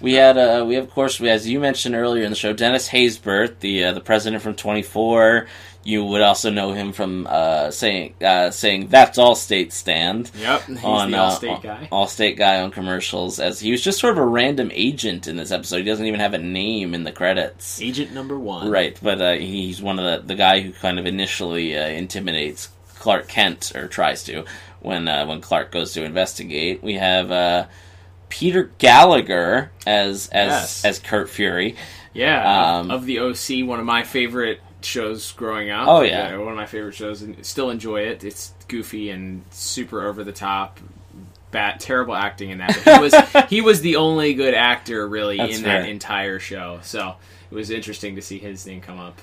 We 0.00 0.14
had, 0.14 0.38
uh, 0.38 0.64
we 0.66 0.76
of 0.76 0.88
course, 0.90 1.20
we, 1.20 1.28
as 1.28 1.46
you 1.46 1.60
mentioned 1.60 1.94
earlier 1.94 2.24
in 2.24 2.30
the 2.30 2.36
show, 2.36 2.54
Dennis 2.54 2.88
Haysbert, 2.88 3.60
the 3.60 3.84
uh, 3.84 3.92
the 3.92 4.00
president 4.00 4.42
from 4.42 4.54
Twenty 4.54 4.80
Four. 4.82 5.46
You 5.82 6.04
would 6.04 6.20
also 6.20 6.50
know 6.50 6.72
him 6.72 6.92
from 6.92 7.26
uh, 7.28 7.70
saying 7.70 8.14
uh, 8.22 8.50
saying 8.50 8.88
that's 8.88 9.16
all 9.16 9.34
state 9.34 9.72
stand 9.72 10.30
Yep, 10.38 10.62
he's 10.66 10.84
on 10.84 11.10
the 11.10 11.16
uh, 11.18 11.30
Allstate 11.30 11.62
guy. 11.62 11.88
Allstate 11.90 12.36
guy 12.36 12.60
on 12.60 12.70
commercials. 12.70 13.40
As 13.40 13.60
he 13.60 13.70
was 13.70 13.80
just 13.82 13.98
sort 13.98 14.12
of 14.12 14.18
a 14.18 14.26
random 14.26 14.70
agent 14.74 15.26
in 15.26 15.36
this 15.36 15.50
episode. 15.50 15.78
He 15.78 15.84
doesn't 15.84 16.04
even 16.04 16.20
have 16.20 16.34
a 16.34 16.38
name 16.38 16.92
in 16.94 17.04
the 17.04 17.12
credits. 17.12 17.80
Agent 17.80 18.12
number 18.12 18.38
one. 18.38 18.68
Right, 18.70 18.98
but 19.02 19.20
uh, 19.22 19.32
he's 19.36 19.80
one 19.80 19.98
of 19.98 20.04
the 20.04 20.26
the 20.26 20.34
guy 20.34 20.60
who 20.60 20.72
kind 20.72 20.98
of 20.98 21.06
initially 21.06 21.74
uh, 21.78 21.86
intimidates 21.88 22.68
Clark 22.98 23.28
Kent 23.28 23.72
or 23.74 23.88
tries 23.88 24.22
to 24.24 24.44
when 24.80 25.08
uh, 25.08 25.24
when 25.24 25.40
Clark 25.40 25.72
goes 25.72 25.94
to 25.94 26.04
investigate. 26.04 26.82
We 26.82 26.94
have 26.96 27.32
uh, 27.32 27.66
Peter 28.28 28.70
Gallagher 28.78 29.70
as 29.86 30.28
as 30.28 30.48
Yes. 30.50 30.84
as 30.84 30.98
Kurt 30.98 31.30
Fury. 31.30 31.76
Yeah, 32.12 32.78
Um, 32.80 32.90
of 32.90 33.06
the 33.06 33.20
OC, 33.20 33.66
one 33.66 33.78
of 33.80 33.86
my 33.86 34.02
favorite 34.02 34.60
shows 34.82 35.32
growing 35.32 35.70
up. 35.70 35.88
Oh, 35.88 36.00
yeah. 36.02 36.36
one 36.36 36.48
of 36.48 36.56
my 36.56 36.66
favorite 36.66 36.94
shows, 36.94 37.22
and 37.22 37.44
still 37.44 37.70
enjoy 37.70 38.02
it. 38.02 38.24
It's 38.24 38.54
goofy 38.68 39.10
and 39.10 39.44
super 39.50 40.06
over 40.06 40.24
the 40.24 40.32
top. 40.32 40.80
Bad, 41.50 41.80
terrible 41.80 42.14
acting 42.14 42.50
in 42.50 42.58
that. 42.58 42.80
But 42.84 42.94
he 42.94 43.00
was 43.00 43.44
he 43.50 43.60
was 43.60 43.80
the 43.80 43.96
only 43.96 44.34
good 44.34 44.54
actor 44.54 45.06
really 45.08 45.36
That's 45.38 45.58
in 45.58 45.64
fair. 45.64 45.82
that 45.82 45.88
entire 45.88 46.38
show. 46.38 46.78
So 46.82 47.16
it 47.50 47.54
was 47.54 47.70
interesting 47.70 48.14
to 48.16 48.22
see 48.22 48.38
his 48.38 48.64
name 48.66 48.80
come 48.80 48.98
up. 48.98 49.20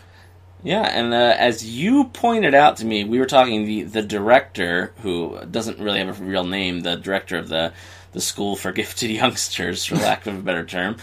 Yeah, 0.64 0.82
and 0.82 1.14
uh, 1.14 1.36
as 1.38 1.66
you 1.66 2.06
pointed 2.06 2.54
out 2.54 2.78
to 2.78 2.86
me, 2.86 3.04
we 3.04 3.20
were 3.20 3.26
talking 3.26 3.66
the 3.66 3.84
the 3.84 4.02
director 4.02 4.94
who 5.02 5.40
doesn't 5.50 5.80
really 5.80 6.00
have 6.00 6.20
a 6.20 6.24
real 6.24 6.44
name, 6.44 6.82
the 6.82 6.96
director 6.96 7.38
of 7.38 7.48
the 7.48 7.74
the 8.12 8.22
school 8.22 8.56
for 8.56 8.72
gifted 8.74 9.12
youngsters, 9.12 9.86
for 9.86 9.96
lack 9.96 10.26
of 10.28 10.38
a 10.38 10.42
better 10.42 10.66
term. 10.66 10.98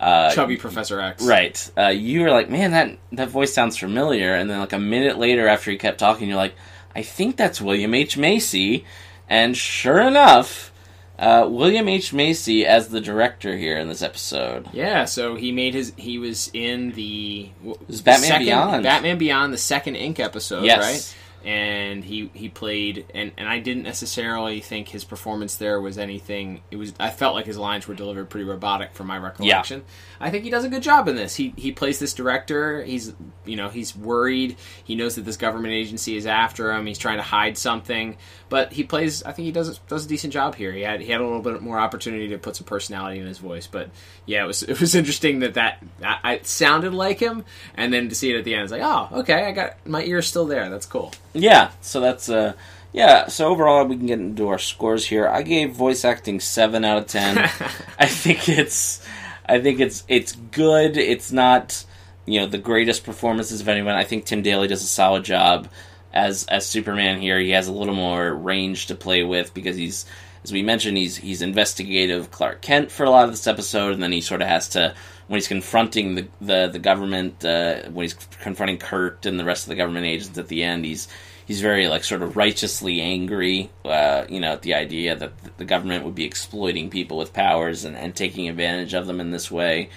Uh, 0.00 0.32
Chubby 0.34 0.56
Professor 0.56 0.98
X. 0.98 1.22
Right. 1.24 1.70
Uh, 1.76 1.88
you 1.88 2.22
were 2.22 2.30
like, 2.30 2.48
man, 2.48 2.70
that 2.70 2.98
that 3.12 3.28
voice 3.28 3.52
sounds 3.52 3.76
familiar. 3.76 4.34
And 4.34 4.48
then 4.48 4.58
like 4.58 4.72
a 4.72 4.78
minute 4.78 5.18
later, 5.18 5.46
after 5.46 5.70
he 5.70 5.76
kept 5.76 5.98
talking, 5.98 6.26
you're 6.28 6.36
like, 6.38 6.54
I 6.96 7.02
think 7.02 7.36
that's 7.36 7.60
William 7.60 7.92
H 7.94 8.16
Macy. 8.16 8.84
And 9.28 9.54
sure 9.56 10.00
enough, 10.00 10.72
uh, 11.18 11.46
William 11.50 11.86
H 11.86 12.14
Macy 12.14 12.66
as 12.66 12.88
the 12.88 13.00
director 13.00 13.56
here 13.58 13.76
in 13.78 13.88
this 13.88 14.00
episode. 14.02 14.68
Yeah, 14.72 15.04
so 15.04 15.36
he 15.36 15.52
made 15.52 15.74
his. 15.74 15.92
He 15.98 16.18
was 16.18 16.50
in 16.54 16.92
the 16.92 17.50
was 17.86 18.00
Batman 18.00 18.28
second, 18.28 18.46
Beyond. 18.46 18.82
Batman 18.82 19.18
Beyond, 19.18 19.52
the 19.52 19.58
second 19.58 19.96
Inque 19.96 20.22
episode, 20.24 20.64
Yes. 20.64 20.80
right? 20.80 21.16
And 21.44 22.04
he 22.04 22.30
he 22.34 22.48
played, 22.48 23.06
and 23.14 23.32
and 23.38 23.48
I 23.48 23.58
didn't 23.60 23.84
necessarily 23.84 24.60
think 24.60 24.88
his 24.88 25.04
performance 25.04 25.56
there 25.56 25.80
was 25.80 25.96
anything. 25.98 26.60
It 26.70 26.76
was 26.76 26.92
I 27.00 27.10
felt 27.10 27.34
like 27.34 27.46
his 27.46 27.56
lines 27.58 27.88
were 27.88 27.94
delivered 27.94 28.28
pretty 28.28 28.44
robotic 28.44 28.92
from 28.92 29.06
my 29.06 29.16
recollection. 29.18 29.82
I 30.20 30.30
think 30.30 30.44
he 30.44 30.50
does 30.50 30.64
a 30.64 30.68
good 30.68 30.82
job 30.82 31.08
in 31.08 31.16
this. 31.16 31.34
He 31.36 31.54
he 31.56 31.72
plays 31.72 31.98
this 31.98 32.12
director. 32.12 32.82
He's 32.84 33.14
you 33.46 33.56
know 33.56 33.68
he's 33.70 33.96
worried. 33.96 34.56
He 34.84 34.94
knows 34.94 35.14
that 35.14 35.22
this 35.22 35.36
government 35.38 35.72
agency 35.72 36.16
is 36.16 36.26
after 36.26 36.72
him. 36.72 36.84
He's 36.86 36.98
trying 36.98 37.16
to 37.16 37.22
hide 37.22 37.56
something, 37.56 38.16
but 38.48 38.72
he 38.72 38.84
plays. 38.84 39.22
I 39.22 39.32
think 39.32 39.46
he 39.46 39.52
does 39.52 39.78
does 39.88 40.04
a 40.04 40.08
decent 40.08 40.32
job 40.32 40.54
here. 40.56 40.72
He 40.72 40.82
had 40.82 41.00
he 41.00 41.10
had 41.10 41.20
a 41.20 41.24
little 41.24 41.40
bit 41.42 41.62
more 41.62 41.78
opportunity 41.78 42.28
to 42.28 42.38
put 42.38 42.56
some 42.56 42.66
personality 42.66 43.18
in 43.18 43.26
his 43.26 43.38
voice, 43.38 43.66
but 43.66 43.88
yeah, 44.26 44.44
it 44.44 44.46
was 44.46 44.62
it 44.62 44.78
was 44.78 44.94
interesting 44.94 45.38
that 45.40 45.54
that 45.54 45.82
I, 46.02 46.18
I- 46.22 46.40
sounded 46.42 46.92
like 46.94 47.18
him, 47.20 47.44
and 47.74 47.92
then 47.92 48.08
to 48.10 48.14
see 48.14 48.30
it 48.32 48.38
at 48.38 48.44
the 48.44 48.54
end, 48.54 48.64
it's 48.64 48.72
like, 48.72 48.82
oh, 48.82 49.20
okay, 49.20 49.44
I 49.46 49.52
got 49.52 49.86
my 49.86 50.02
ear's 50.04 50.26
still 50.26 50.46
there. 50.46 50.68
That's 50.68 50.86
cool. 50.86 51.12
Yeah, 51.32 51.70
so 51.80 52.00
that's 52.00 52.28
uh 52.28 52.54
yeah, 52.92 53.28
so 53.28 53.48
overall 53.48 53.84
we 53.84 53.96
can 53.96 54.06
get 54.06 54.18
into 54.18 54.48
our 54.48 54.58
scores 54.58 55.06
here. 55.06 55.28
I 55.28 55.42
gave 55.42 55.72
voice 55.72 56.04
acting 56.04 56.40
7 56.40 56.84
out 56.84 56.98
of 56.98 57.06
10. 57.06 57.38
I 57.98 58.06
think 58.06 58.48
it's 58.48 59.06
I 59.46 59.60
think 59.60 59.80
it's 59.80 60.04
it's 60.08 60.32
good. 60.32 60.96
It's 60.96 61.32
not 61.32 61.84
you 62.26 62.40
know 62.40 62.46
the 62.46 62.58
greatest 62.58 63.04
performances 63.04 63.60
of 63.60 63.68
anyone. 63.68 63.94
I 63.94 64.04
think 64.04 64.24
Tim 64.24 64.42
Daly 64.42 64.68
does 64.68 64.82
a 64.82 64.86
solid 64.86 65.24
job 65.24 65.68
as 66.12 66.44
as 66.46 66.66
Superman 66.66 67.20
here. 67.20 67.38
He 67.38 67.50
has 67.50 67.68
a 67.68 67.72
little 67.72 67.94
more 67.94 68.32
range 68.32 68.86
to 68.86 68.94
play 68.94 69.22
with 69.22 69.54
because 69.54 69.76
he's 69.76 70.06
as 70.44 70.52
we 70.52 70.62
mentioned 70.62 70.96
he's 70.96 71.16
he's 71.16 71.42
investigative 71.42 72.30
Clark 72.30 72.60
Kent 72.60 72.90
for 72.90 73.04
a 73.04 73.10
lot 73.10 73.24
of 73.24 73.30
this 73.30 73.46
episode 73.46 73.94
and 73.94 74.02
then 74.02 74.12
he 74.12 74.20
sort 74.20 74.42
of 74.42 74.48
has 74.48 74.68
to 74.70 74.94
when 75.30 75.38
he's 75.38 75.46
confronting 75.46 76.16
the 76.16 76.26
the, 76.40 76.66
the 76.72 76.78
government 76.80 77.44
uh, 77.44 77.82
when 77.90 78.02
he's 78.02 78.14
confronting 78.14 78.78
Kurt 78.78 79.26
and 79.26 79.38
the 79.38 79.44
rest 79.44 79.62
of 79.62 79.68
the 79.68 79.76
government 79.76 80.04
agents 80.04 80.36
at 80.36 80.48
the 80.48 80.64
end 80.64 80.84
he's 80.84 81.06
he's 81.46 81.60
very 81.60 81.86
like 81.86 82.02
sort 82.02 82.22
of 82.22 82.36
righteously 82.36 83.00
angry 83.00 83.70
uh, 83.84 84.24
you 84.28 84.40
know 84.40 84.54
at 84.54 84.62
the 84.62 84.74
idea 84.74 85.14
that 85.14 85.32
the 85.56 85.64
government 85.64 86.04
would 86.04 86.16
be 86.16 86.24
exploiting 86.24 86.90
people 86.90 87.16
with 87.16 87.32
powers 87.32 87.84
and, 87.84 87.96
and 87.96 88.16
taking 88.16 88.48
advantage 88.48 88.92
of 88.92 89.06
them 89.06 89.20
in 89.20 89.30
this 89.30 89.52
way 89.52 89.88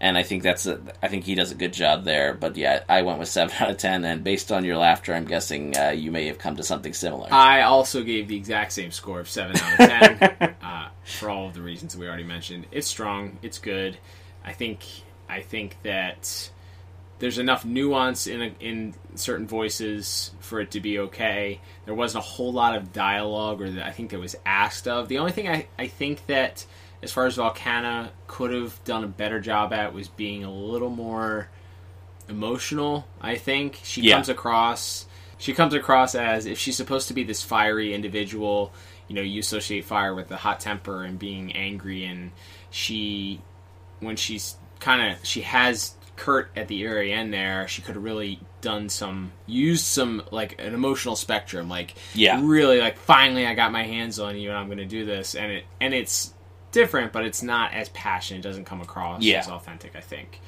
and 0.00 0.16
I 0.16 0.22
think 0.22 0.42
that's 0.42 0.64
a, 0.64 0.80
I 1.02 1.08
think 1.08 1.24
he 1.24 1.34
does 1.34 1.50
a 1.50 1.56
good 1.56 1.72
job 1.72 2.04
there. 2.04 2.32
But 2.32 2.56
yeah, 2.56 2.84
I 2.88 3.02
went 3.02 3.18
with 3.18 3.28
seven 3.36 3.52
out 3.58 3.68
of 3.68 3.78
ten, 3.78 4.04
and 4.04 4.22
based 4.22 4.52
on 4.52 4.64
your 4.64 4.76
laughter, 4.76 5.12
I'm 5.12 5.24
guessing 5.24 5.76
uh, 5.76 5.90
you 5.90 6.12
may 6.12 6.26
have 6.26 6.38
come 6.38 6.54
to 6.54 6.62
something 6.62 6.94
similar. 6.94 7.26
I 7.32 7.62
also 7.62 8.04
gave 8.04 8.28
the 8.28 8.36
exact 8.36 8.70
same 8.70 8.92
score 8.92 9.18
of 9.18 9.28
seven 9.28 9.56
out 9.56 9.72
of 9.72 9.78
ten 9.78 10.54
uh, 10.62 10.88
for 11.04 11.30
all 11.30 11.48
of 11.48 11.54
the 11.54 11.62
reasons 11.62 11.96
we 11.96 12.06
already 12.06 12.22
mentioned. 12.22 12.68
It's 12.70 12.86
strong. 12.86 13.38
It's 13.42 13.58
good. 13.58 13.98
I 14.44 14.52
think. 14.52 14.84
I 15.28 15.42
think 15.42 15.76
that 15.82 16.50
there's 17.18 17.38
enough 17.38 17.64
nuance 17.64 18.26
in 18.26 18.40
a, 18.40 18.52
in 18.60 18.94
certain 19.14 19.46
voices 19.46 20.30
for 20.40 20.60
it 20.60 20.70
to 20.70 20.80
be 20.80 20.98
okay. 21.00 21.60
There 21.84 21.94
wasn't 21.94 22.24
a 22.24 22.26
whole 22.26 22.52
lot 22.52 22.74
of 22.76 22.92
dialogue, 22.92 23.60
or 23.60 23.70
that 23.72 23.84
I 23.86 23.90
think 23.90 24.10
that 24.10 24.20
was 24.20 24.36
asked 24.46 24.88
of. 24.88 25.08
The 25.08 25.18
only 25.18 25.32
thing 25.32 25.48
I, 25.48 25.66
I 25.78 25.88
think 25.88 26.26
that, 26.28 26.64
as 27.02 27.12
far 27.12 27.26
as 27.26 27.36
Volcana 27.36 28.10
could 28.26 28.52
have 28.52 28.82
done 28.84 29.04
a 29.04 29.08
better 29.08 29.40
job 29.40 29.72
at, 29.72 29.92
was 29.92 30.08
being 30.08 30.44
a 30.44 30.50
little 30.50 30.90
more 30.90 31.48
emotional. 32.28 33.06
I 33.20 33.36
think 33.36 33.80
she 33.82 34.02
Yeah. 34.02 34.14
comes 34.14 34.28
across 34.28 35.06
she 35.40 35.52
comes 35.54 35.72
across 35.72 36.16
as 36.16 36.46
if 36.46 36.58
she's 36.58 36.76
supposed 36.76 37.06
to 37.08 37.14
be 37.14 37.22
this 37.22 37.42
fiery 37.44 37.94
individual. 37.94 38.72
You 39.06 39.14
know, 39.14 39.22
you 39.22 39.38
associate 39.40 39.84
fire 39.84 40.12
with 40.14 40.28
the 40.28 40.36
hot 40.36 40.58
temper 40.58 41.04
and 41.04 41.16
being 41.18 41.52
angry, 41.52 42.04
and 42.04 42.32
she 42.70 43.40
when 44.00 44.16
she's 44.16 44.56
kind 44.80 45.12
of 45.12 45.24
she 45.24 45.40
has 45.42 45.94
Kurt 46.16 46.50
at 46.56 46.66
the 46.68 46.82
very 46.82 47.12
end 47.12 47.32
there, 47.32 47.68
she 47.68 47.80
could 47.82 47.94
have 47.94 48.02
really 48.04 48.40
done 48.60 48.88
some 48.88 49.30
used 49.46 49.84
some 49.84 50.22
like 50.32 50.60
an 50.60 50.74
emotional 50.74 51.14
spectrum, 51.16 51.68
like 51.68 51.94
Yeah. 52.14 52.40
really 52.42 52.80
like 52.80 52.98
finally 52.98 53.46
I 53.46 53.54
got 53.54 53.70
my 53.72 53.84
hands 53.84 54.18
on 54.18 54.36
you 54.36 54.48
and 54.50 54.58
I'm 54.58 54.66
going 54.66 54.78
to 54.78 54.84
do 54.86 55.04
this, 55.04 55.34
and 55.34 55.52
it 55.52 55.64
and 55.80 55.94
it's 55.94 56.34
different, 56.72 57.12
but 57.12 57.24
it's 57.24 57.42
not 57.42 57.72
as 57.72 57.88
passionate. 57.90 58.40
It 58.40 58.42
doesn't 58.48 58.64
come 58.64 58.80
across 58.80 59.22
Yeah. 59.22 59.38
as 59.38 59.48
authentic. 59.48 59.94
I 59.96 60.00
think 60.00 60.40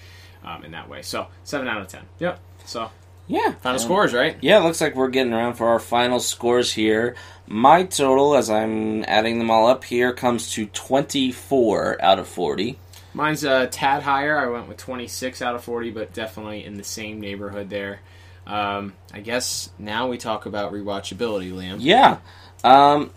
um, 0.44 0.64
in 0.64 0.72
that 0.72 0.88
way. 0.88 1.02
So 1.02 1.28
seven 1.44 1.68
out 1.68 1.80
of 1.80 1.86
ten. 1.88 2.02
Yep. 2.18 2.40
So 2.64 2.90
Yeah. 3.28 3.52
final 3.60 3.78
Um, 3.80 3.84
scores, 3.84 4.12
right? 4.12 4.36
Yeah, 4.40 4.58
it 4.58 4.64
looks 4.64 4.80
like 4.80 4.96
we're 4.96 5.08
getting 5.08 5.32
around 5.32 5.54
for 5.54 5.68
our 5.68 5.78
final 5.78 6.18
scores 6.18 6.72
here. 6.72 7.14
My 7.46 7.84
total, 7.84 8.34
as 8.34 8.50
I'm 8.50 9.04
adding 9.06 9.38
them 9.38 9.50
all 9.50 9.66
up 9.68 9.84
here, 9.84 10.12
comes 10.12 10.52
to 10.54 10.66
24 10.66 11.98
out 12.02 12.18
of 12.18 12.26
40. 12.28 12.78
Mine's 13.12 13.44
a 13.44 13.66
tad 13.66 14.02
higher. 14.02 14.38
I 14.38 14.46
went 14.46 14.68
with 14.68 14.76
26 14.76 15.42
out 15.42 15.54
of 15.54 15.64
40, 15.64 15.90
but 15.90 16.12
definitely 16.12 16.64
in 16.64 16.76
the 16.76 16.84
same 16.84 17.20
neighborhood 17.20 17.70
there. 17.70 18.00
Um, 18.46 18.94
I 19.12 19.20
guess 19.20 19.70
now 19.78 20.08
we 20.08 20.18
talk 20.18 20.46
about 20.46 20.72
rewatchability, 20.72 21.52
Liam. 21.52 21.78
Yeah. 21.80 22.18
Um, 22.64 23.10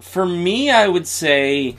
for 0.00 0.26
me, 0.26 0.70
I 0.70 0.88
would 0.88 1.06
say 1.06 1.76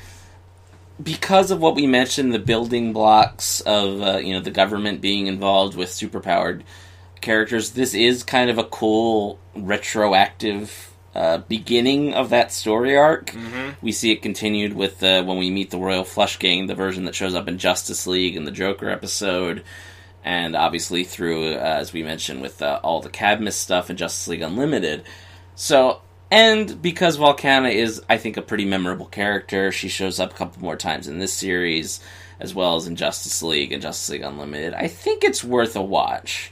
because 1.01 1.51
of 1.51 1.62
what 1.62 1.75
we 1.75 1.88
mentioned, 1.88 2.34
the 2.34 2.39
building 2.39 2.93
blocks 2.93 3.62
of 3.62 4.01
uh, 4.01 4.17
you 4.17 4.34
know 4.34 4.41
the 4.41 4.51
government 4.51 5.01
being 5.01 5.27
involved 5.27 5.75
with 5.75 5.89
superpowered 5.89 6.63
characters, 7.21 7.71
this 7.71 7.93
is 7.93 8.23
kind 8.23 8.49
of 8.49 8.58
a 8.58 8.63
cool 8.63 9.39
retroactive 9.56 10.87
uh, 11.17 11.38
beginning 11.39 12.13
of 12.13 12.30
that 12.30 12.51
story 12.51 12.95
arc. 12.95 13.32
We 13.82 13.91
see 13.91 14.12
it 14.12 14.21
continued 14.21 14.73
with 14.73 15.01
uh, 15.01 15.23
when 15.23 15.38
we 15.38 15.49
meet 15.49 15.71
the 15.71 15.80
Royal 15.80 16.03
Flush 16.03 16.38
Gang, 16.38 16.67
the 16.67 16.75
version 16.75 17.06
that 17.06 17.15
shows 17.15 17.34
up 17.34 17.47
in 17.47 17.58
Justice 17.58 18.06
League 18.06 18.36
and 18.36 18.45
the 18.45 18.51
Joker 18.51 18.89
episode. 18.89 19.63
And 20.23 20.56
obviously 20.56 21.03
through, 21.03 21.53
uh, 21.53 21.58
as 21.58 21.93
we 21.93 22.03
mentioned, 22.03 22.41
with 22.41 22.62
uh, 22.62 22.80
all 22.84 23.01
the 23.01 23.10
Cadmus 23.10 23.56
stuff 23.56 23.89
and 23.89 23.97
Justice 23.97 24.27
League 24.27 24.41
Unlimited. 24.41 25.03
So, 25.56 26.01
and 26.30 26.82
because 26.82 27.17
Volcana 27.17 27.73
is, 27.73 28.01
I 28.08 28.17
think, 28.17 28.38
a 28.38 28.41
pretty 28.41 28.65
memorable 28.65 29.06
character, 29.08 29.71
she 29.71 29.88
shows 29.88 30.19
up 30.19 30.32
a 30.34 30.36
couple 30.36 30.62
more 30.62 30.75
times 30.75 31.08
in 31.08 31.17
this 31.17 31.34
series, 31.34 31.99
as 32.39 32.53
well 32.53 32.75
as 32.75 32.86
in 32.86 32.95
Justice 32.95 33.41
League 33.41 33.71
and 33.71 33.82
Justice 33.82 34.10
League 34.10 34.21
Unlimited. 34.21 34.73
I 34.73 34.88
think 34.88 35.23
it's 35.23 35.43
worth 35.43 35.75
a 35.75 35.82
watch. 35.82 36.51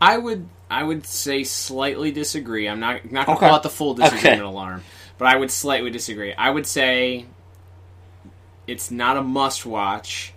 I 0.00 0.16
would 0.16 0.48
I 0.70 0.82
would 0.82 1.04
say 1.04 1.42
slightly 1.44 2.12
disagree. 2.12 2.68
I'm 2.68 2.80
not 2.80 3.10
not 3.10 3.26
gonna 3.26 3.38
Okay. 3.38 3.48
call 3.48 3.56
it 3.56 3.62
the 3.64 3.70
full 3.70 3.94
disagreement 3.94 4.40
Okay. 4.42 4.48
alarm, 4.48 4.82
but 5.18 5.26
I 5.26 5.36
would 5.36 5.50
slightly 5.50 5.90
disagree. 5.90 6.32
I 6.32 6.48
would 6.50 6.66
say 6.66 7.26
it's 8.66 8.90
not 8.90 9.16
a 9.16 9.22
must 9.22 9.66
watch 9.66 10.32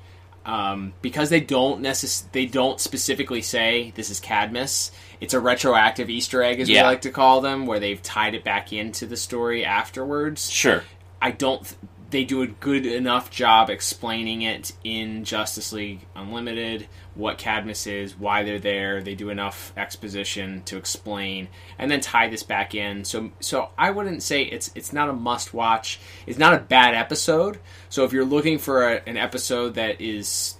um, 0.46 0.92
because 1.02 1.30
they 1.30 1.40
don't 1.40 1.82
necess- 1.82 2.24
they 2.34 2.46
don't 2.46 2.78
specifically 2.82 3.42
say 3.42 3.94
this 3.96 4.10
is 4.10 4.20
Cadmus. 4.20 4.92
It's 5.22 5.34
a 5.34 5.40
retroactive 5.40 6.10
Easter 6.10 6.44
egg, 6.44 6.60
as 6.60 6.68
Yeah. 6.68 6.82
we 6.82 6.88
like 6.88 7.02
to 7.04 7.12
call 7.12 7.40
them, 7.40 7.66
where 7.66 7.80
they've 7.80 8.02
tied 8.02 8.36
it 8.36 8.44
back 8.44 8.74
into 8.74 9.06
the 9.06 9.16
story 9.16 9.64
afterwards. 9.64 10.50
Sure. 10.50 10.84
I 11.22 11.32
don't. 11.32 11.64
Th- 11.64 11.76
they 12.14 12.24
do 12.24 12.44
a 12.44 12.48
good 12.48 12.86
enough 12.86 13.32
job 13.32 13.72
explaining 13.72 14.44
it 14.44 14.72
in 14.84 15.24
Justice 15.24 15.74
League 15.74 16.06
Unlimited, 16.16 16.88
what 17.16 17.40
Cadmus 17.40 17.88
is, 17.88 18.18
why 18.18 18.44
they're 18.44 18.60
there. 18.60 19.02
They 19.02 19.16
do 19.16 19.32
enough 19.32 19.74
exposition 19.76 20.62
to 20.66 20.78
explain, 20.78 21.48
and 21.80 21.90
then 21.90 22.02
tie 22.02 22.30
this 22.30 22.44
back 22.44 22.76
in. 22.76 23.04
So, 23.04 23.32
so 23.40 23.72
I 23.80 23.90
wouldn't 23.90 24.22
say 24.22 24.44
it's 24.44 24.70
it's 24.76 24.94
not 24.94 25.10
a 25.10 25.14
must 25.14 25.56
watch. 25.56 26.00
It's 26.28 26.38
not 26.38 26.54
a 26.54 26.60
bad 26.60 26.94
episode. 26.94 27.60
So 27.90 28.04
if 28.06 28.14
you're 28.14 28.26
looking 28.26 28.60
for 28.60 28.88
a, 28.88 29.02
an 29.10 29.18
episode 29.18 29.74
that 29.74 30.00
is 30.00 30.56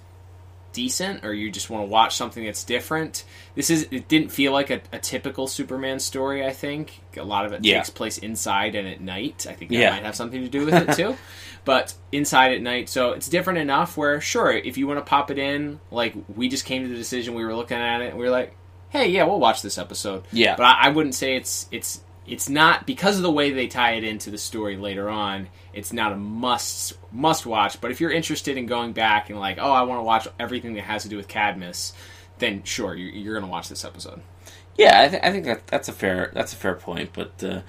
decent 0.74 1.24
or 1.24 1.32
you 1.32 1.50
just 1.50 1.70
want 1.70 1.82
to 1.82 1.86
watch 1.90 2.14
something 2.16 2.44
that's 2.44 2.64
different 2.64 3.24
this 3.54 3.70
is 3.70 3.88
it 3.90 4.08
didn't 4.08 4.30
feel 4.30 4.52
like 4.52 4.68
a, 4.68 4.80
a 4.92 4.98
typical 4.98 5.46
superman 5.46 5.98
story 5.98 6.44
i 6.44 6.52
think 6.52 7.00
a 7.16 7.22
lot 7.22 7.46
of 7.46 7.52
it 7.54 7.64
Yeah. 7.64 7.76
takes 7.78 7.88
place 7.90 8.18
inside 8.18 8.74
and 8.74 8.86
at 8.86 9.00
night 9.00 9.46
i 9.48 9.54
think 9.54 9.70
that 9.70 9.76
Yeah. 9.78 9.90
might 9.90 10.02
have 10.02 10.14
something 10.16 10.42
to 10.42 10.48
do 10.48 10.66
with 10.66 10.74
it 10.74 10.94
too 10.96 11.16
but 11.64 11.94
inside 12.12 12.52
at 12.52 12.60
night 12.60 12.88
so 12.90 13.12
it's 13.12 13.28
different 13.28 13.58
enough 13.60 13.96
where 13.96 14.20
sure 14.20 14.50
if 14.52 14.76
you 14.76 14.86
want 14.86 14.98
to 14.98 15.04
pop 15.08 15.30
it 15.30 15.38
in 15.38 15.80
like 15.90 16.14
we 16.36 16.48
just 16.48 16.64
came 16.66 16.82
to 16.82 16.88
the 16.88 16.96
decision 16.96 17.34
we 17.34 17.44
were 17.44 17.54
looking 17.56 17.78
at 17.78 18.02
it 18.02 18.10
and 18.10 18.18
we 18.18 18.24
were 18.24 18.30
like 18.30 18.54
hey 18.90 19.08
yeah 19.08 19.24
we'll 19.24 19.40
watch 19.40 19.62
this 19.62 19.78
episode 19.78 20.24
Yeah. 20.32 20.56
but 20.56 20.64
I, 20.64 20.72
I 20.82 20.88
wouldn't 20.90 21.14
say 21.14 21.36
it's 21.36 21.68
it's 21.70 22.00
it's 22.26 22.48
not 22.48 22.86
because 22.86 23.16
of 23.16 23.22
the 23.22 23.30
way 23.30 23.50
they 23.50 23.66
tie 23.68 23.92
it 23.92 24.04
into 24.04 24.30
the 24.30 24.38
story 24.38 24.76
later 24.76 25.08
on 25.08 25.48
it's 25.72 25.92
not 25.92 26.12
a 26.12 26.16
must 26.16 26.94
must 27.12 27.46
watch 27.46 27.80
but 27.80 27.90
if 27.90 28.00
you're 28.00 28.10
interested 28.12 28.56
in 28.56 28.66
going 28.66 28.92
back 28.92 29.30
and 29.30 29.38
like 29.38 29.58
oh 29.60 29.70
i 29.72 29.82
want 29.82 29.98
to 29.98 30.04
watch 30.04 30.26
everything 30.38 30.74
that 30.74 30.82
has 30.82 31.02
to 31.02 31.08
do 31.08 31.16
with 31.16 31.28
cadmus 31.28 31.92
then 32.38 32.62
sure 32.64 32.94
you're, 32.94 33.10
you're 33.10 33.34
gonna 33.38 33.50
watch 33.50 33.68
this 33.68 33.84
episode 33.84 34.22
Yeah, 34.76 35.02
I, 35.02 35.08
th- 35.08 35.22
I 35.22 35.30
think 35.32 35.44
that 35.44 35.66
that's 35.68 35.88
a 35.88 35.92
fair 35.92 36.30
that's 36.34 36.52
a 36.52 36.56
fair 36.56 36.74
point. 36.74 37.10
But 37.12 37.42
uh, 37.44 37.60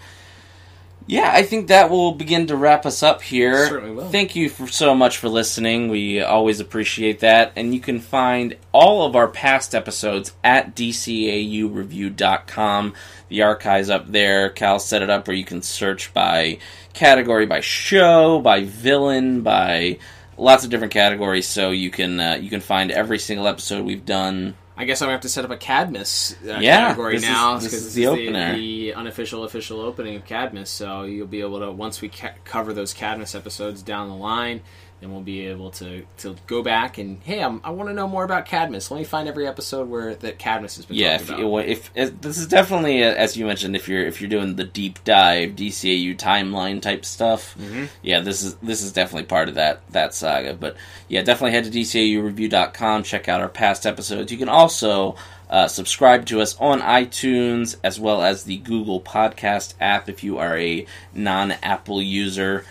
yeah, 1.07 1.29
I 1.31 1.43
think 1.43 1.67
that 1.67 1.91
will 1.91 2.13
begin 2.13 2.47
to 2.47 2.55
wrap 2.55 2.83
us 2.85 3.03
up 3.03 3.21
here. 3.21 3.67
Certainly 3.67 3.95
will. 3.95 4.09
Thank 4.09 4.35
you 4.35 4.49
for 4.49 4.65
so 4.67 4.95
much 4.95 5.19
for 5.19 5.29
listening. 5.29 5.89
We 5.89 6.21
always 6.21 6.59
appreciate 6.59 7.19
that. 7.19 7.51
And 7.55 7.75
you 7.75 7.79
can 7.79 7.99
find 7.99 8.57
all 8.71 9.05
of 9.05 9.15
our 9.15 9.27
past 9.27 9.75
episodes 9.75 10.33
at 10.43 10.75
dcaureview.com. 10.75 12.93
The 13.29 13.43
archives 13.43 13.91
up 13.91 14.11
there. 14.11 14.49
Cal 14.49 14.79
set 14.79 15.03
it 15.03 15.11
up 15.11 15.27
where 15.27 15.37
you 15.37 15.45
can 15.45 15.61
search 15.61 16.11
by 16.11 16.57
category, 16.93 17.45
by 17.45 17.59
show, 17.59 18.39
by 18.39 18.63
villain, 18.63 19.41
by 19.41 19.99
lots 20.37 20.63
of 20.63 20.71
different 20.71 20.93
categories. 20.93 21.47
So 21.47 21.69
you 21.69 21.91
can 21.91 22.19
uh, 22.19 22.39
you 22.41 22.49
can 22.49 22.61
find 22.61 22.89
every 22.89 23.19
single 23.19 23.47
episode 23.47 23.85
we've 23.85 24.05
done. 24.05 24.55
I 24.77 24.85
guess 24.85 25.01
i'm 25.01 25.05
gonna 25.07 25.13
have 25.13 25.21
to 25.21 25.29
set 25.29 25.45
up 25.45 25.51
a 25.51 25.57
cadmus 25.57 26.33
uh, 26.47 26.57
Yeah, 26.59 26.79
category 26.87 27.15
this 27.15 27.23
is- 27.23 27.29
now 27.29 27.53
this 27.57 27.63
'cause 27.71 27.73
is 27.85 27.93
the 27.93 28.07
opener. 28.07 28.55
the 28.55 28.93
unofficial 28.93 29.43
official 29.43 29.79
opening 29.81 30.15
of 30.15 30.25
cadmus 30.25 30.69
so 30.69 31.03
you'll 31.03 31.27
be 31.27 31.41
able 31.41 31.59
to 31.59 31.71
once 31.71 32.01
we 32.01 32.09
ca- 32.09 32.33
cover 32.43 32.73
those 32.73 32.93
cadmus 32.93 33.35
episodes 33.35 33.81
down 33.81 34.09
the 34.09 34.15
line 34.15 34.61
then 35.01 35.11
we'll 35.11 35.21
be 35.21 35.45
able 35.47 35.69
to, 35.71 36.03
to 36.17 36.35
go 36.47 36.63
back 36.63 36.97
and 36.97 37.21
hey 37.23 37.43
I'm, 37.43 37.59
i 37.63 37.69
want 37.69 37.89
to 37.89 37.93
know 37.93 38.07
more 38.07 38.23
about 38.23 38.45
cadmus 38.45 38.89
let 38.89 38.97
me 38.97 39.03
find 39.03 39.27
every 39.27 39.45
episode 39.47 39.89
where 39.89 40.15
that 40.15 40.39
cadmus 40.39 40.77
has 40.77 40.85
been 40.85 40.95
Yeah, 40.97 41.15
if, 41.15 41.29
you- 41.29 41.57
if, 41.59 41.91
if 41.95 42.21
this 42.21 42.37
is 42.37 42.47
definitely 42.47 43.03
uh, 43.03 43.13
as 43.13 43.35
you 43.37 43.45
mentioned, 43.45 43.75
if 43.75 43.87
you're 43.89 44.05
if 44.05 44.21
you're 44.21 44.29
doing 44.29 44.55
the 44.55 44.63
deep 44.63 45.03
dive 45.03 45.51
DCAU 45.51 46.17
timeline 46.17 46.81
type 46.81 47.03
stuff, 47.05 47.55
Mm-hmm. 47.59 47.85
yeah, 48.01 48.19
this 48.21 48.41
is 48.43 48.55
this 48.55 48.81
is 48.81 48.91
definitely 48.93 49.25
part 49.27 49.49
of 49.49 49.55
that 49.55 49.81
that 49.91 50.13
saga. 50.13 50.53
But 50.53 50.75
yeah, 51.09 51.21
definitely 51.21 51.51
head 51.51 51.65
to 51.65 51.71
DCAUreview.com, 51.71 53.03
check 53.03 53.27
out 53.29 53.41
our 53.41 53.49
past 53.49 53.85
episodes. 53.85 54.31
You 54.31 54.37
can 54.37 54.49
also 54.49 55.15
uh, 55.49 55.67
subscribe 55.67 56.25
to 56.27 56.41
us 56.41 56.55
on 56.59 56.81
iTunes 56.81 57.75
as 57.83 57.99
well 57.99 58.21
as 58.21 58.43
the 58.45 58.57
Google 58.57 58.99
Podcast 59.01 59.73
app 59.79 60.09
if 60.09 60.23
you 60.23 60.37
are 60.39 60.57
a 60.57 60.85
non-Apple 61.13 62.01
user. 62.01 62.65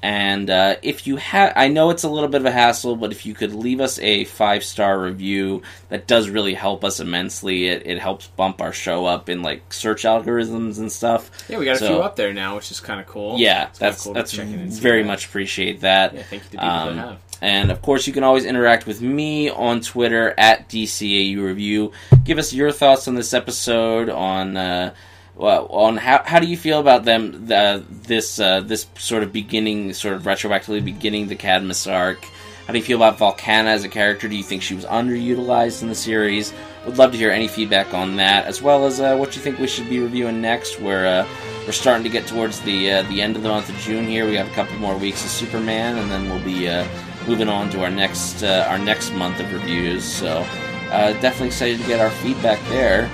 And 0.00 0.48
uh, 0.48 0.76
if 0.82 1.06
you 1.08 1.16
have, 1.16 1.52
I 1.56 1.66
know 1.68 1.90
it's 1.90 2.04
a 2.04 2.08
little 2.08 2.28
bit 2.28 2.40
of 2.40 2.46
a 2.46 2.52
hassle, 2.52 2.94
but 2.94 3.10
if 3.10 3.26
you 3.26 3.34
could 3.34 3.52
leave 3.52 3.80
us 3.80 3.98
a 3.98 4.24
five 4.24 4.62
star 4.62 5.00
review, 5.00 5.62
that 5.88 6.06
does 6.06 6.28
really 6.30 6.54
help 6.54 6.84
us 6.84 7.00
immensely. 7.00 7.66
It, 7.66 7.84
it 7.86 7.98
helps 7.98 8.28
bump 8.28 8.60
our 8.60 8.72
show 8.72 9.06
up 9.06 9.28
in 9.28 9.42
like 9.42 9.72
search 9.72 10.04
algorithms 10.04 10.78
and 10.78 10.90
stuff. 10.92 11.30
yeah 11.48 11.58
we 11.58 11.64
got 11.64 11.80
a 11.82 11.86
few 11.86 11.98
up 11.98 12.14
there 12.14 12.32
now 12.32 12.54
which 12.54 12.70
is 12.70 12.78
kind 12.80 13.00
of 13.00 13.06
cool 13.06 13.38
Yeah, 13.38 13.68
It's 13.70 13.78
that's 13.80 14.04
cool 14.04 14.14
that's 14.14 14.32
very 14.32 15.02
that. 15.02 15.06
much 15.08 15.26
appreciate 15.26 15.80
that. 15.80 16.14
yeah 16.14 16.22
thank 16.22 16.44
you 16.44 16.50
to 16.50 16.56
people 16.58 16.68
Um, 16.68 16.96
that 16.96 17.08
have 17.08 17.18
And 17.40 17.70
of 17.72 17.82
course, 17.82 18.06
you 18.06 18.12
can 18.12 18.22
always 18.24 18.44
interact 18.44 18.86
with 18.86 19.00
me 19.00 19.48
on 19.50 19.80
Twitter 19.80 20.34
at 20.38 20.68
DCAU 20.68 21.42
Review. 21.42 21.92
Give 22.24 22.38
us 22.38 22.52
your 22.52 22.70
thoughts 22.72 23.06
on 23.08 23.14
this 23.14 23.32
episode. 23.34 24.08
On 24.10 24.56
uh, 24.56 24.94
well, 25.38 25.66
on 25.66 25.96
how 25.96 26.22
how 26.24 26.40
do 26.40 26.48
you 26.48 26.56
feel 26.56 26.80
about 26.80 27.04
them? 27.04 27.46
The, 27.46 27.84
this 27.88 28.40
uh, 28.40 28.60
this 28.60 28.86
sort 28.98 29.22
of 29.22 29.32
beginning, 29.32 29.92
sort 29.92 30.14
of 30.14 30.22
retroactively 30.24 30.84
beginning 30.84 31.28
the 31.28 31.36
Cadmus 31.36 31.86
arc. 31.86 32.24
How 32.66 32.72
do 32.72 32.78
you 32.80 32.84
feel 32.84 33.02
about 33.02 33.18
Volcana 33.18 33.68
as 33.68 33.84
a 33.84 33.88
character? 33.88 34.28
Do 34.28 34.36
you 34.36 34.42
think 34.42 34.62
she 34.62 34.74
was 34.74 34.84
underutilized 34.84 35.80
in 35.80 35.88
the 35.88 35.94
series? 35.94 36.52
Would 36.84 36.98
love 36.98 37.12
to 37.12 37.16
hear 37.16 37.30
any 37.30 37.46
feedback 37.46 37.94
on 37.94 38.16
that, 38.16 38.46
as 38.46 38.60
well 38.60 38.84
as 38.84 39.00
uh, 39.00 39.16
what 39.16 39.36
you 39.36 39.40
think 39.40 39.58
we 39.58 39.68
should 39.68 39.88
be 39.88 40.00
reviewing 40.00 40.40
next. 40.40 40.80
We're 40.80 41.06
uh, 41.06 41.26
we're 41.64 41.72
starting 41.72 42.02
to 42.02 42.10
get 42.10 42.26
towards 42.26 42.60
the 42.62 42.90
uh, 42.90 43.02
the 43.04 43.22
end 43.22 43.36
of 43.36 43.42
the 43.44 43.48
month 43.48 43.68
of 43.68 43.76
June 43.76 44.06
here. 44.06 44.26
We 44.26 44.34
have 44.34 44.48
a 44.48 44.54
couple 44.54 44.76
more 44.78 44.98
weeks 44.98 45.24
of 45.24 45.30
Superman, 45.30 45.98
and 45.98 46.10
then 46.10 46.28
we'll 46.28 46.44
be 46.44 46.68
uh, 46.68 46.84
moving 47.28 47.48
on 47.48 47.70
to 47.70 47.84
our 47.84 47.90
next 47.90 48.42
our 48.42 48.78
next 48.78 49.12
month 49.12 49.38
of 49.38 49.52
reviews. 49.52 50.02
So 50.02 50.44
definitely 50.90 51.46
excited 51.46 51.80
to 51.80 51.86
get 51.86 52.00
our 52.00 52.10
feedback 52.10 52.58
there. 52.70 53.08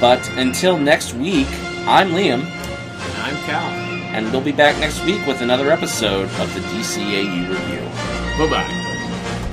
But 0.00 0.28
until 0.36 0.78
next 0.78 1.14
week, 1.14 1.48
I'm 1.86 2.10
Liam, 2.10 2.42
and 2.42 3.22
i'm 3.22 3.36
cal. 3.44 3.68
And 4.14 4.30
we'll 4.32 4.40
be 4.40 4.52
back 4.52 4.78
next 4.78 5.04
week 5.04 5.24
with 5.26 5.42
another 5.42 5.70
episode 5.70 6.30
of 6.40 6.54
the 6.54 6.60
DCAU 6.60 7.48
review. 7.48 7.80
bye-bye 8.38 8.87